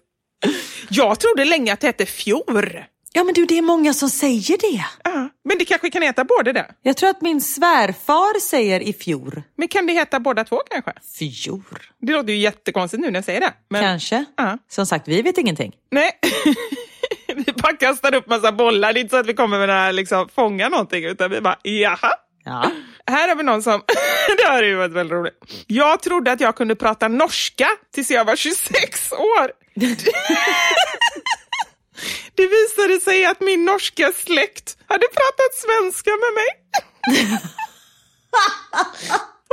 [0.90, 2.86] Jag trodde länge att det hette fjor.
[3.16, 4.86] Ja men du, det är många som säger det.
[5.04, 6.72] Ja, men det kanske kan heta både det.
[6.82, 9.44] Jag tror att min svärfar säger i fjor.
[9.58, 10.94] Men kan det heta båda två kanske?
[11.18, 11.64] Fjor?
[12.02, 13.54] Det låter ju jättekonstigt nu när jag säger det.
[13.70, 14.26] Men, Kanske.
[14.38, 14.58] Ja.
[14.70, 15.76] Som sagt, vi vet ingenting.
[15.92, 16.12] Nej.
[17.46, 18.94] vi bara kastar upp massa bollar.
[18.94, 21.58] Det är inte så att vi kommer med här liksom, fånga någonting, utan vi bara
[21.64, 22.14] jaha.
[22.46, 22.72] Ja.
[23.08, 23.82] Här har vi någon som,
[24.38, 25.34] det här är ju väldigt, väldigt roligt.
[25.68, 29.52] Jag trodde att jag kunde prata norska tills jag var 26 år.
[32.36, 36.48] Det visade sig att min norska släkt hade pratat svenska med mig.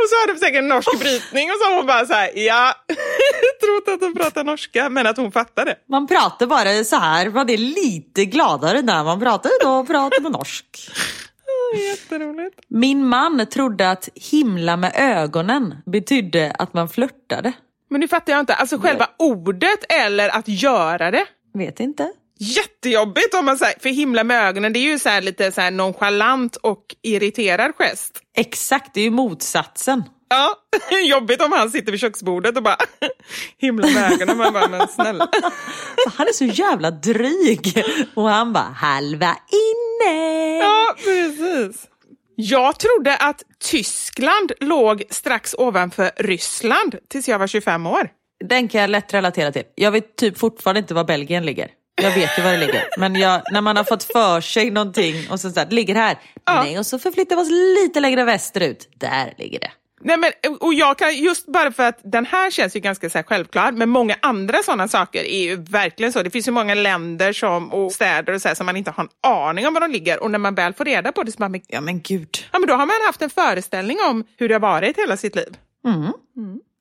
[0.03, 2.75] Och så hade vi säkert en norsk brytning och så hon bara så här, ja,
[3.63, 5.77] trott att hon pratar norska, men att hon fattade.
[5.89, 10.33] Man pratar bara så här, man är lite gladare när man pratar då pratar man
[10.33, 10.91] norsk.
[11.89, 12.61] Jätteroligt.
[12.69, 17.53] Min man trodde att himla med ögonen betydde att man flörtade.
[17.91, 21.27] Men nu fattar jag inte, alltså själva ordet eller att göra det?
[21.55, 22.13] Vet inte.
[22.43, 25.61] Jättejobbigt om man säger, för himla med ögonen, det är ju så här lite så
[25.61, 28.21] här nonchalant och irriterad gest.
[28.37, 30.03] Exakt, det är ju motsatsen.
[30.29, 30.55] Ja,
[31.05, 32.77] jobbigt om han sitter vid köksbordet och bara
[33.59, 34.37] himla med ögonen.
[34.37, 35.29] Man bara, men snälla.
[36.17, 37.85] Han är så jävla dryg.
[38.15, 40.59] Och han bara, halva inne.
[40.59, 41.87] Ja, precis.
[42.35, 48.11] Jag trodde att Tyskland låg strax ovanför Ryssland tills jag var 25 år.
[48.45, 49.63] Den kan jag lätt relatera till.
[49.75, 51.71] Jag vet typ fortfarande inte var Belgien ligger.
[52.03, 52.89] Jag vet ju var det ligger.
[52.99, 55.95] Men jag, när man har fått för sig någonting och så, så här, det ligger
[55.95, 56.19] här.
[56.45, 56.63] Ja.
[56.63, 58.89] Nej, och så förflyttar vi oss lite längre västerut.
[58.97, 59.71] Där ligger det.
[60.03, 63.19] Nej, men, och jag kan, just bara för att den här känns ju ganska så
[63.19, 66.23] här självklar, men många andra sådana saker är ju verkligen så.
[66.23, 69.05] Det finns ju många länder som, och städer och så här, som man inte har
[69.05, 70.23] en aning om var de ligger.
[70.23, 72.39] Och när man väl får reda på det så bara, men, Ja men gud.
[72.53, 75.37] ja, men då har man haft en föreställning om hur det har varit hela sitt
[75.37, 75.57] liv.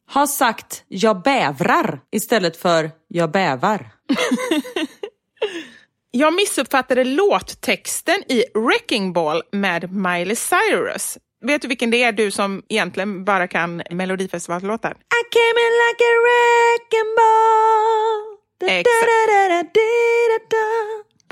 [0.10, 3.90] Har sagt jag bävrar istället för jag bävar.
[6.12, 11.18] Jag missuppfattade låttexten i Wrecking Ball med Miley Cyrus.
[11.46, 14.92] Vet du vilken det är, du som egentligen bara kan Melodifestivallåtar?
[14.92, 18.40] I came in like a wrecking ball.
[18.80, 19.10] Exakt.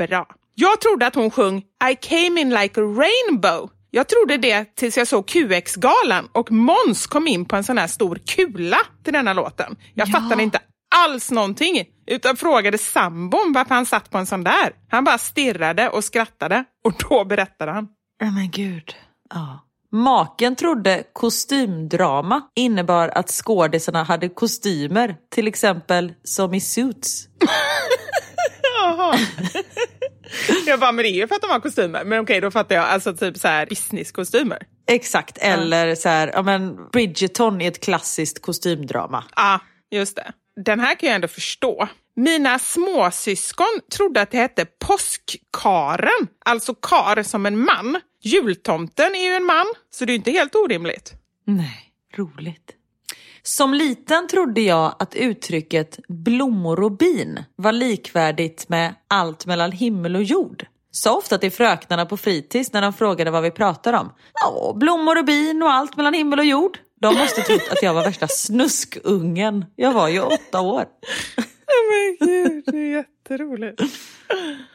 [0.09, 0.27] Bra.
[0.55, 1.57] Jag trodde att hon sjöng
[1.91, 3.69] I came in like a rainbow.
[3.91, 7.87] Jag trodde det tills jag såg QX-galan och Måns kom in på en sån här
[7.87, 9.75] stor kula till denna låten.
[9.93, 10.59] Jag fattade inte
[11.05, 14.73] alls någonting utan frågade sambon varför han satt på en sån där.
[14.89, 17.87] Han bara stirrade och skrattade och då berättade han.
[18.19, 18.95] Ja men gud.
[19.33, 19.63] Ja.
[19.91, 27.27] Maken trodde kostymdrama innebar att skådisarna hade kostymer, till exempel som i Suits.
[28.81, 29.17] Jaha.
[30.65, 32.03] jag bara, men det är ju för att de har kostymer.
[32.05, 32.85] Men okej, då fattar jag.
[32.85, 34.57] Alltså typ så här businesskostymer.
[34.91, 39.23] Exakt, eller så här, ja men Bridgerton är ett klassiskt kostymdrama.
[39.35, 39.59] Ja,
[39.91, 40.31] just det.
[40.65, 41.87] Den här kan jag ändå förstå.
[42.15, 48.01] Mina småsyskon trodde att det hette påskkaren, alltså kar som en man.
[48.23, 51.13] Jultomten är ju en man, så det är inte helt orimligt.
[51.45, 52.73] Nej, roligt.
[53.43, 60.15] Som liten trodde jag att uttrycket blommor och bin var likvärdigt med allt mellan himmel
[60.15, 60.65] och jord.
[60.91, 64.11] Sa ofta till fröknarna på fritids när de frågade vad vi pratade om.
[64.33, 66.79] Ja, blommor och bin och allt mellan himmel och jord.
[67.01, 69.65] De måste trott att jag var värsta snuskungen.
[69.75, 70.85] Jag var ju åtta år.
[71.89, 73.81] Men gud, det är jätteroligt.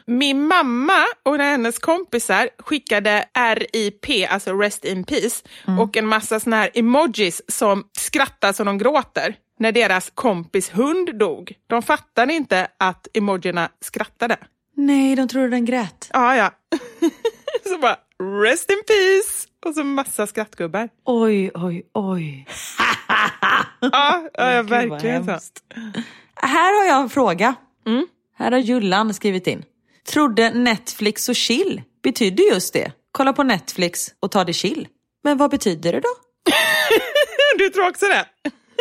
[0.05, 5.43] Min mamma och hennes kompisar skickade RIP, alltså Rest in Peace,
[5.79, 11.19] och en massa såna här emojis som skrattar som de gråter när deras kompis hund
[11.19, 11.53] dog.
[11.67, 14.37] De fattade inte att emojierna skrattade.
[14.75, 16.09] Nej, de trodde den grät.
[16.13, 16.51] Ja, ja.
[17.69, 17.97] så bara,
[18.43, 19.52] Rest in Peace!
[19.65, 20.89] Och så massa skrattgubbar.
[21.05, 22.47] Oj, oj, oj.
[23.91, 25.39] Ja, ja, verkligen så.
[26.35, 27.55] Här har jag en fråga.
[28.37, 29.63] Här har Jullan skrivit in.
[30.07, 32.91] Trodde Netflix och chill betydde just det.
[33.11, 34.87] Kolla på Netflix och ta det chill.
[35.23, 36.09] Men vad betyder det då?
[37.57, 38.25] Du tror också det?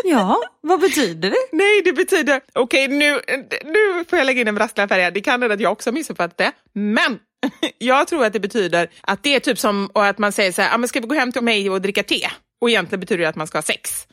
[0.04, 1.36] Ja, vad betyder det?
[1.52, 2.40] Nej, det betyder...
[2.52, 3.20] Okej, nu,
[3.64, 5.10] nu får jag lägga in en brasklapp här.
[5.10, 6.52] Det kan hända att jag också har missuppfattat det.
[6.72, 7.18] Men
[7.78, 10.62] jag tror att det betyder att det är typ som och att man säger så
[10.62, 12.28] här, ah, men ska vi gå hem till mig och dricka te?
[12.60, 14.06] Och egentligen betyder det att man ska ha sex.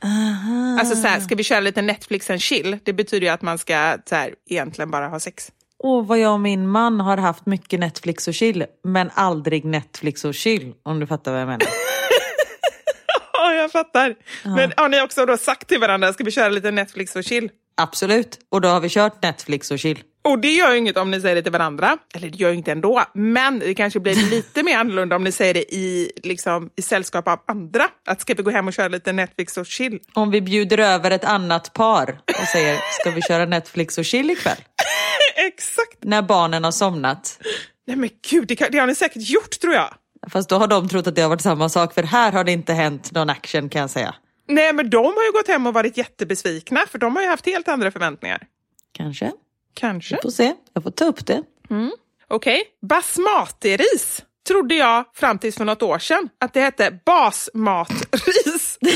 [0.79, 2.77] Alltså så här, ska vi köra lite Netflix and chill?
[2.83, 5.51] Det betyder ju att man ska så här, egentligen bara ha sex.
[5.83, 10.25] Åh, vad jag och min man har haft mycket Netflix och chill, men aldrig Netflix
[10.25, 11.67] och chill, om du fattar vad jag menar.
[13.33, 14.15] Ja, jag fattar.
[14.43, 17.49] Men har ni också då sagt till varandra, ska vi köra lite Netflix och chill?
[17.77, 19.99] Absolut, och då har vi kört Netflix och chill.
[20.29, 21.97] Och det gör ju inget om ni säger det till varandra.
[22.15, 23.03] Eller det gör ju inte ändå.
[23.13, 27.27] Men det kanske blir lite mer annorlunda om ni säger det i, liksom, i sällskap
[27.27, 27.83] av andra.
[28.07, 29.99] Att ska vi gå hem och köra lite Netflix och chill?
[30.13, 34.31] Om vi bjuder över ett annat par och säger, ska vi köra Netflix och chill
[34.31, 34.57] ikväll?
[35.47, 35.97] Exakt.
[36.01, 37.39] När barnen har somnat.
[37.87, 39.93] Nej men gud, det, kan, det har ni säkert gjort tror jag.
[40.31, 42.51] Fast då har de trott att det har varit samma sak, för här har det
[42.51, 44.15] inte hänt någon action kan jag säga.
[44.47, 47.45] Nej men de har ju gått hem och varit jättebesvikna för de har ju haft
[47.45, 48.47] helt andra förväntningar.
[48.91, 49.31] Kanske.
[49.79, 50.15] Kanske.
[50.15, 50.53] Vi får se.
[50.73, 51.43] Jag får ta upp det.
[52.27, 52.63] Okej.
[52.81, 58.77] Basmati-ris trodde jag fram tills för något år sedan att det hette basmatris.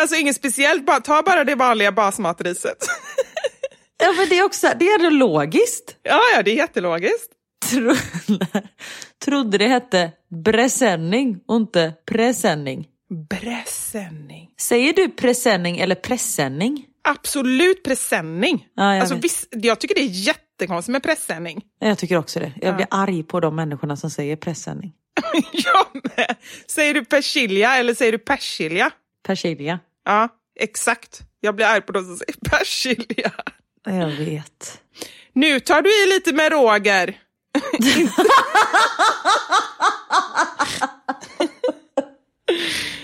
[0.00, 2.86] alltså inget speciellt, bara, ta bara det vanliga basmatriset.
[3.98, 5.96] Ja, men det är också det är logiskt.
[6.02, 7.32] ja, ja, det är jättelogiskt.
[7.70, 7.94] Tro,
[9.24, 10.12] trodde det hette
[10.44, 12.86] presenning och inte presenning.
[13.30, 14.50] Presenning.
[14.60, 16.84] Säger du presenning eller pressenning?
[17.08, 18.66] Absolut presenning.
[18.74, 21.62] Ja, jag alltså, visst, jag tycker det är jättekonstigt med pressändning.
[21.80, 22.52] Jag tycker också det.
[22.60, 24.92] Jag blir arg på de människorna som säger pressändning.
[25.52, 25.86] Jag
[26.16, 26.36] med.
[26.66, 28.90] Säger du persilja eller säger du persilja?
[29.26, 29.78] Persilja.
[30.04, 30.28] Ja,
[30.60, 31.20] exakt.
[31.40, 33.32] Jag blir arg på de som säger persilja.
[33.84, 34.82] Jag vet.
[35.32, 37.18] Nu tar du i lite med Roger.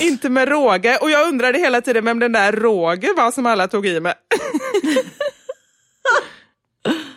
[0.00, 0.98] Inte med råge.
[1.00, 4.14] Och jag undrade hela tiden vem den där Roger var som alla tog i med.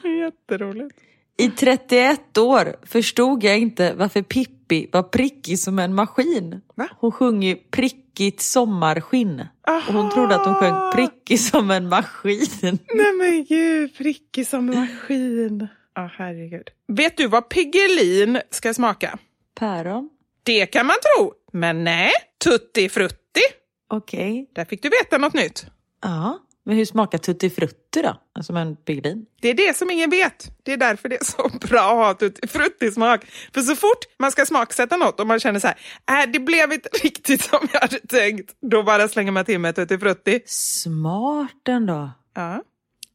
[0.03, 0.99] Jätteroligt.
[1.37, 6.61] I 31 år förstod jag inte varför Pippi var prickig som en maskin.
[6.75, 6.87] Va?
[6.99, 9.45] Hon sjöng ju prickigt sommarskinn.
[9.87, 12.79] Och hon trodde att hon sjöng prickig som en maskin.
[12.93, 15.67] Nej men gud, prickig som maskin.
[15.95, 16.69] Ja, herregud.
[16.87, 19.17] Vet du vad Piggelin ska smaka?
[19.59, 20.09] Päron?
[20.43, 22.11] Det kan man tro, men nej.
[22.43, 23.41] Tutti frutti.
[23.89, 24.49] Okej.
[24.55, 25.65] Där fick du veta något nytt.
[26.01, 26.39] Ja.
[26.65, 28.21] Men hur smakar Tutti Frutti då?
[28.35, 29.25] Alltså med en Piggelin?
[29.41, 30.51] Det är det som ingen vet.
[30.63, 33.25] Det är därför det är så bra att ha tutti frutti-smak.
[33.53, 36.73] För så fort man ska smaksätta något och man känner så här, äh, det blev
[36.73, 40.41] inte riktigt som jag hade tänkt, då bara slänger man till med tutti frutti.
[40.45, 42.11] Smart ändå.
[42.35, 42.63] Ja.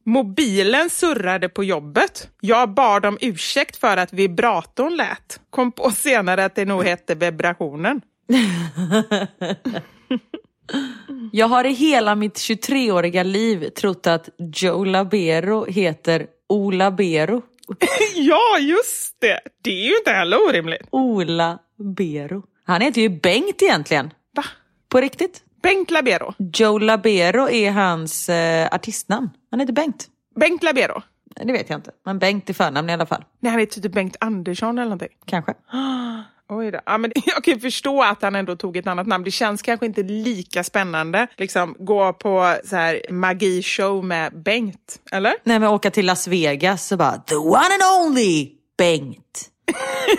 [0.05, 2.29] Mobilen surrade på jobbet.
[2.41, 5.39] Jag bad om ursäkt för att vibratorn lät.
[5.49, 8.01] Kom på senare att det nog hette vibrationen.
[11.31, 17.41] Jag har i hela mitt 23-åriga liv trott att Joe Labero heter Ola Bero.
[18.15, 19.39] ja, just det.
[19.61, 20.81] Det är ju inte heller orimligt.
[20.89, 21.59] Ola
[21.97, 22.43] Bero.
[22.63, 24.13] Han heter ju Bengt egentligen.
[24.35, 24.43] Va?
[24.89, 25.43] På riktigt.
[25.61, 26.33] Bengt Labero.
[26.37, 29.29] Joe Labero är hans eh, artistnamn.
[29.51, 30.07] Han heter Bengt.
[30.39, 31.01] Bengt Labero.
[31.35, 31.91] Det vet jag inte.
[32.05, 33.23] Men Bengt är förnamn i alla fall.
[33.39, 35.17] Nej, han heter typ Bengt Andersson eller någonting.
[35.25, 35.53] Kanske.
[36.53, 36.79] Oj då.
[36.85, 39.23] Ja, men jag kan ju förstå att han ändå tog ett annat namn.
[39.23, 41.27] Det känns kanske inte lika spännande.
[41.37, 45.33] Liksom gå på så här magishow med Bengt, eller?
[45.43, 49.49] Nej men åka till Las Vegas och bara the one and only Bengt.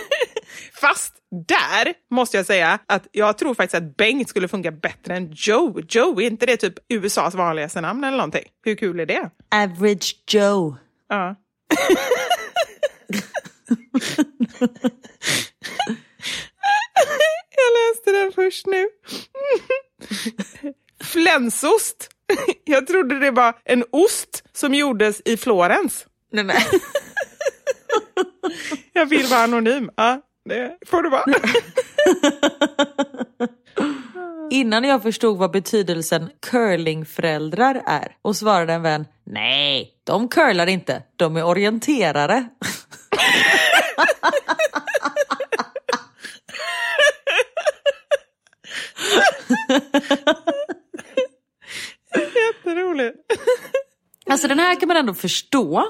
[0.81, 1.15] Fast
[1.49, 5.81] där måste jag säga att jag tror faktiskt att Bengt skulle funka bättre än Joe.
[5.89, 8.45] Joe, är inte det typ USAs vanligaste namn eller någonting?
[8.65, 9.31] Hur kul är det?
[9.55, 10.77] Average Joe.
[11.09, 11.37] Ja.
[17.57, 18.89] jag läste den först nu.
[21.05, 22.09] Flänsost.
[22.65, 26.07] Jag trodde det var en ost som gjordes i Florens.
[26.33, 26.67] Nej, nej.
[28.93, 29.91] Jag vill vara anonym.
[29.97, 31.25] Ja, det får du vara.
[34.51, 41.03] Innan jag förstod vad betydelsen curlingföräldrar är och svarade en vän Nej, de curlar inte,
[41.17, 42.49] de är orienterare.
[52.15, 53.17] Jätteroligt.
[54.27, 55.85] Alltså den här kan man ändå förstå.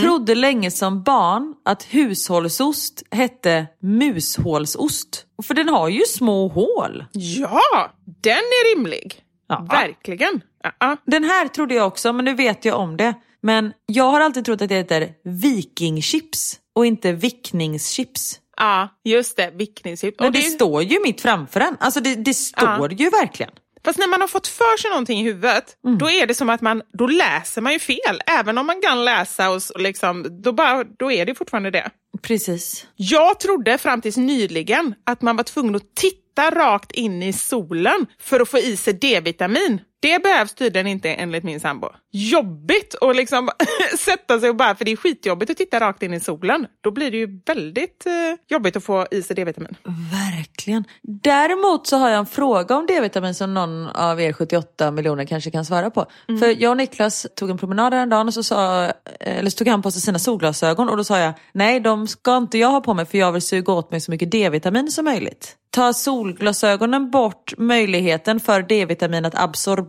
[0.00, 5.26] Trodde länge som barn att hushållsost hette mushålsost.
[5.42, 7.04] För den har ju små hål.
[7.12, 9.22] Ja, den är rimlig.
[9.48, 9.66] Ja.
[9.70, 10.40] Verkligen.
[10.78, 10.96] Ja.
[11.06, 13.14] Den här trodde jag också, men nu vet jag om det.
[13.42, 18.40] Men jag har alltid trott att det heter vikingchips och inte vickningschips.
[18.56, 19.50] Ja, just det.
[19.54, 20.16] Vickningschips.
[20.18, 21.76] Men Och det, det- står ju mitt framför en.
[21.80, 23.52] Alltså det, det står ju verkligen.
[23.84, 25.98] Fast när man har fått för sig någonting i huvudet, Mm.
[25.98, 28.20] då är det som att man, då läser man ju fel.
[28.26, 31.90] Även om man kan läsa, och liksom, då, bara, då är det fortfarande det.
[32.22, 32.86] Precis.
[32.96, 38.06] Jag trodde fram tills nyligen att man var tvungen att titta rakt in i solen
[38.20, 39.80] för att få i sig D-vitamin.
[40.00, 41.88] Det behövs tydligen inte enligt min sambo.
[42.10, 43.50] Jobbigt att liksom
[43.98, 46.66] sätta sig och bara, för det är skitjobbigt att titta rakt in i solen.
[46.80, 48.12] Då blir det ju väldigt eh,
[48.48, 49.76] jobbigt att få i sig D-vitamin.
[50.12, 50.84] Verkligen.
[51.02, 55.50] Däremot så har jag en fråga om D-vitamin som någon av er 78 miljoner kanske
[55.50, 56.06] kan svara på.
[56.40, 59.82] För jag och Niklas tog en promenad häromdagen och så, sa, eller så tog han
[59.82, 62.94] på sig sina solglasögon och då sa jag nej de ska inte jag ha på
[62.94, 65.56] mig för jag vill suga åt mig så mycket D-vitamin som möjligt.
[65.70, 69.34] Tar solglasögonen bort möjligheten för D-vitamin att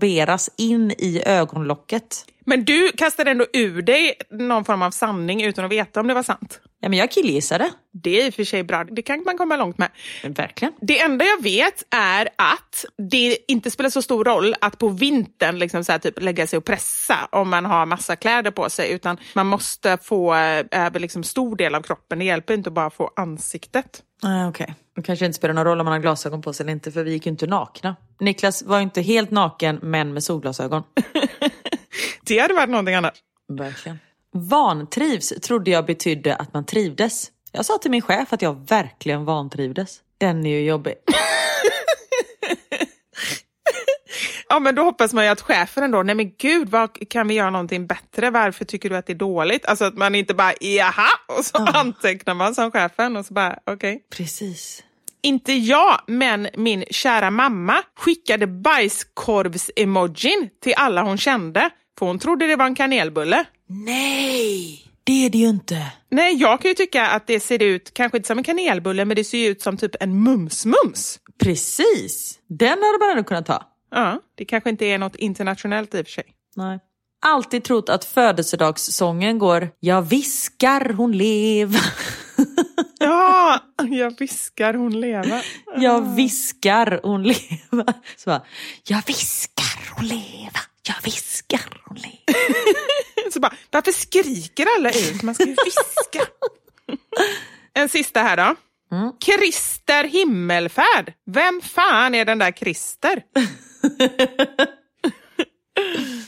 [0.01, 2.25] absorberas in i ögonlocket?
[2.45, 6.13] Men du kastade ändå ur dig någon form av sanning utan att veta om det
[6.13, 6.59] var sant.
[6.83, 7.71] Ja men jag killgissade.
[7.93, 8.83] Det är i och för sig bra.
[8.83, 9.89] Det kan man komma långt med.
[10.23, 10.73] Verkligen.
[10.81, 15.59] Det enda jag vet är att det inte spelar så stor roll att på vintern
[15.59, 18.91] liksom så här typ lägga sig och pressa om man har massa kläder på sig,
[18.91, 22.19] utan man måste få eh, över liksom stor del av kroppen.
[22.19, 24.03] Det hjälper inte att bara få ansiktet.
[24.23, 26.73] Ah, Okej, det kanske inte spelar någon roll om man har glasögon på sig eller
[26.73, 27.95] inte för vi gick ju inte nakna.
[28.19, 30.83] Niklas var inte helt naken men med solglasögon.
[32.25, 33.13] Det hade varit någonting annat.
[33.49, 33.99] Verkligen.
[34.33, 37.31] Vantrivs trodde jag betydde att man trivdes.
[37.51, 39.99] Jag sa till min chef att jag verkligen vantrivdes.
[40.17, 40.93] Den är ju jobbig.
[44.49, 47.33] Ja, men då hoppas man ju att chefen ändå, nej men gud, vad, kan vi
[47.33, 48.29] göra någonting bättre?
[48.29, 49.65] Varför tycker du att det är dåligt?
[49.65, 51.07] Alltså att man inte bara, jaha,
[51.37, 51.71] och så Ja.
[51.79, 54.01] antecknar man som chefen och så bara, okej.
[54.15, 54.83] Precis.
[55.21, 61.69] Inte jag, men min kära mamma skickade bajskorvs-emojin till alla hon kände,
[62.01, 63.45] för hon trodde det var en kanelbulle.
[63.67, 65.85] Nej, det är det ju inte.
[66.09, 69.15] Nej, jag kan ju tycka att det ser ut, kanske inte som en kanelbulle, men
[69.15, 71.19] det ser ju ut som typ en mums-mums.
[71.43, 72.39] Precis.
[72.47, 73.63] Den hade man ändå kunnat ta.
[73.91, 76.23] Ja, det kanske inte är något internationellt i och för sig.
[76.55, 76.79] Nej.
[77.25, 81.81] Alltid trott att födelsedagssången går Jag viskar hon lever.
[82.99, 85.45] Ja, jag viskar hon lever.
[85.77, 87.93] Jag viskar hon lever.
[88.17, 88.41] Så bara,
[88.83, 90.70] jag viskar hon lever.
[90.87, 93.31] Jag viskar hon lever.
[93.31, 95.23] Så bara, varför skriker alla ut?
[95.23, 96.25] Man ska ju viska.
[97.73, 98.55] En sista här då.
[99.25, 101.13] Christer Himmelfärd.
[101.31, 103.23] Vem fan är den där Christer?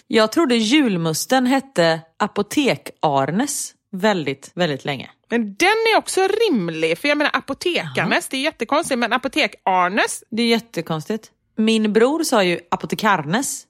[0.08, 5.10] Jag trodde julmusten hette Apotek-Arnes väldigt, väldigt länge.
[5.30, 10.44] Men den är också rimlig, för jag menar apotekarnes, det är jättekonstigt, men apotek-Arnes, Det
[10.44, 11.32] är jättekonstigt.
[11.58, 13.66] Min bror sa ju Apotekarnes.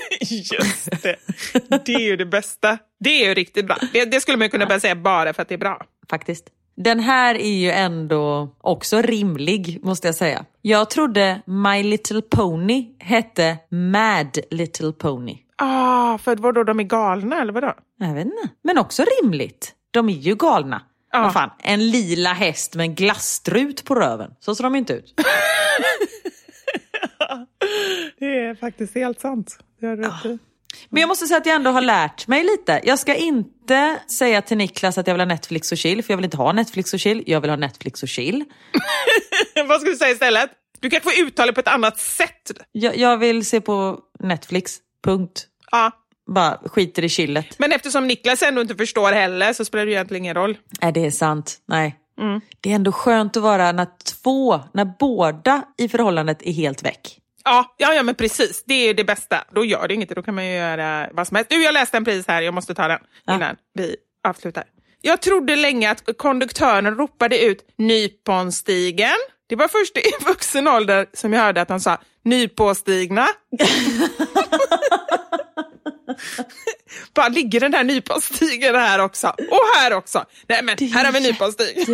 [0.30, 1.16] just det.
[1.84, 2.78] Det är ju det bästa.
[3.00, 3.76] Det är ju riktigt bra.
[3.92, 5.82] Det, det skulle man kunna börja säga bara för att det är bra.
[6.10, 6.44] faktiskt.
[6.76, 10.44] Den här är ju ändå också rimlig, måste jag säga.
[10.62, 15.38] Jag trodde My Little Pony hette Mad Little Pony.
[15.56, 17.72] Ah, för vadå, de är galna eller vadå?
[17.98, 18.48] Jag vet inte.
[18.64, 19.72] Men också rimligt.
[19.90, 20.82] De är ju galna.
[21.12, 21.22] Ja.
[21.22, 24.30] Vad fan, en lila häst med en glasstrut på röven.
[24.40, 25.14] Så ser de inte ut.
[28.18, 29.58] Det är faktiskt helt sant.
[29.80, 30.38] Det har du rätt i.
[30.88, 32.80] Men jag måste säga att jag ändå har lärt mig lite.
[32.84, 36.16] Jag ska inte säga till Niklas att jag vill ha Netflix och chill, för jag
[36.16, 37.22] vill inte ha Netflix och chill.
[37.26, 38.44] Jag vill ha Netflix och chill.
[39.68, 40.50] Vad ska du säga istället?
[40.80, 42.52] Du kan få uttala på ett annat sätt.
[42.72, 45.46] Jag, jag vill se på Netflix, punkt.
[45.70, 45.90] Ja.
[46.26, 47.58] Bara skiter i chillet.
[47.58, 50.58] Men eftersom Niklas ändå inte förstår heller så spelar det ju egentligen ingen roll.
[50.82, 51.58] Nej, det är sant.
[51.68, 51.96] Nej.
[52.60, 53.86] Det är ändå skönt att vara när
[54.22, 57.18] två, när båda i förhållandet är helt väck.
[57.44, 58.64] Ja, ja, ja, men precis.
[58.66, 59.44] Det är det bästa.
[59.54, 60.08] Då gör det inget.
[60.08, 61.50] Då kan man ju göra vad som helst.
[61.50, 62.42] Du, jag läste en pris här.
[62.42, 63.34] Jag måste ta den Ja.
[63.34, 63.96] innan vi
[64.28, 64.64] avslutar.
[65.00, 69.16] Jag trodde länge att konduktören ropade ut Nyponstigen.
[69.48, 73.28] Det var först i vuxen ålder som jag hörde att han sa nypåstigna.
[77.14, 79.26] Bara ligger den där nyponstigen här också.
[79.28, 80.24] Och här också.
[80.48, 81.86] Nej men, här har vi nyponstig.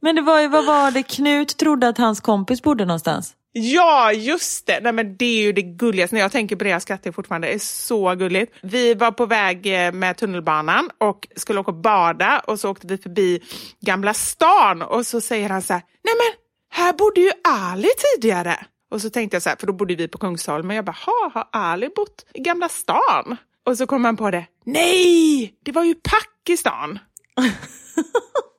[0.00, 3.32] Men det var ju, vad var det Knut trodde att hans kompis bodde någonstans?
[3.52, 4.80] Ja, just det.
[4.80, 6.16] Nej, men det är ju det gulligaste.
[6.16, 7.46] När jag tänker på det, jag skrattar fortfarande.
[7.46, 8.54] Det är så gulligt.
[8.62, 12.86] Vi var på väg eh, med tunnelbanan och skulle åka och bada och så åkte
[12.86, 13.42] vi förbi
[13.80, 16.38] Gamla stan och så säger han så här, nej men
[16.70, 18.66] här bodde ju Ali tidigare.
[18.90, 20.76] Och så tänkte jag så här, för då bodde vi på Kungsholmen.
[20.76, 23.36] Jag bara, ha, har Ali bott i Gamla stan?
[23.66, 26.98] Och så kom han på det, nej, det var ju Pakistan.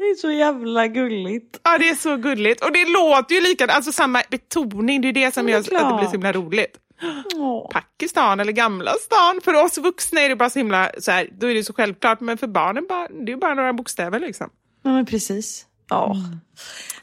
[0.00, 1.60] Det är så jävla gulligt.
[1.62, 2.64] Ja, det är så gulligt.
[2.64, 5.00] Och det låter ju likadant, alltså samma betoning.
[5.00, 6.04] Det är det som Ja, gör att det blir klart.
[6.04, 6.76] så himla roligt.
[7.36, 7.70] Åh.
[7.70, 9.40] Pakistan eller Gamla stan.
[9.44, 12.20] För oss vuxna är det bara så himla, så här, då är det så självklart.
[12.20, 14.50] Men för barnen bara, det är bara några bokstäver liksom.
[14.82, 15.66] Ja men precis.
[15.88, 16.16] Ja.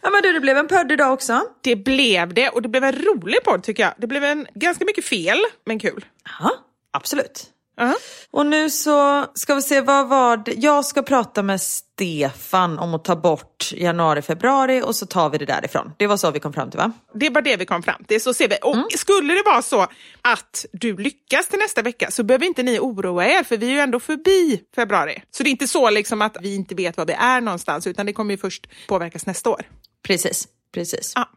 [0.02, 1.42] Ja men du, det blev en podd idag också.
[1.62, 3.94] Det blev det och det blev en rolig podd tycker jag.
[3.98, 6.06] Det blev en ganska mycket fel, men kul.
[6.40, 6.52] Ja,
[6.94, 7.46] absolut.
[7.78, 7.96] Ja.
[8.32, 10.54] Och nu så ska vi se, vad var det?
[10.54, 15.38] Jag ska prata med Stefan om att ta bort januari, februari och så tar vi
[15.38, 15.92] det därifrån.
[15.98, 16.92] Det var så vi kom fram till va?
[17.14, 18.22] Det var det vi kom fram till.
[18.22, 18.58] Så ser vi.
[18.64, 19.88] Och skulle det vara så
[20.22, 23.72] att du lyckas till nästa vecka så behöver inte ni oroa er för vi är
[23.72, 25.24] ju ändå förbi februari.
[25.32, 28.06] Så det är inte så liksom att vi inte vet var vi är någonstans utan
[28.06, 29.62] det kommer ju först påverkas nästa år.
[30.08, 31.14] Precis, precis.
[31.16, 31.30] Ja.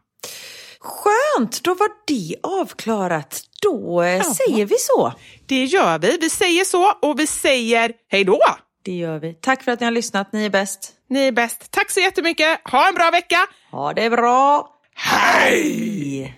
[0.81, 3.41] Skönt, då var det avklarat.
[3.61, 5.13] Då eh, säger vi så.
[5.45, 6.17] Det gör vi.
[6.21, 8.39] Vi säger så och vi säger hej då.
[8.83, 9.33] Det gör vi.
[9.33, 10.93] Tack för att ni har lyssnat, ni är bäst.
[11.09, 11.71] Ni är bäst.
[11.71, 12.59] Tack så jättemycket.
[12.71, 13.37] Ha en bra vecka.
[13.71, 14.69] Ha det bra.
[14.95, 16.37] Hej!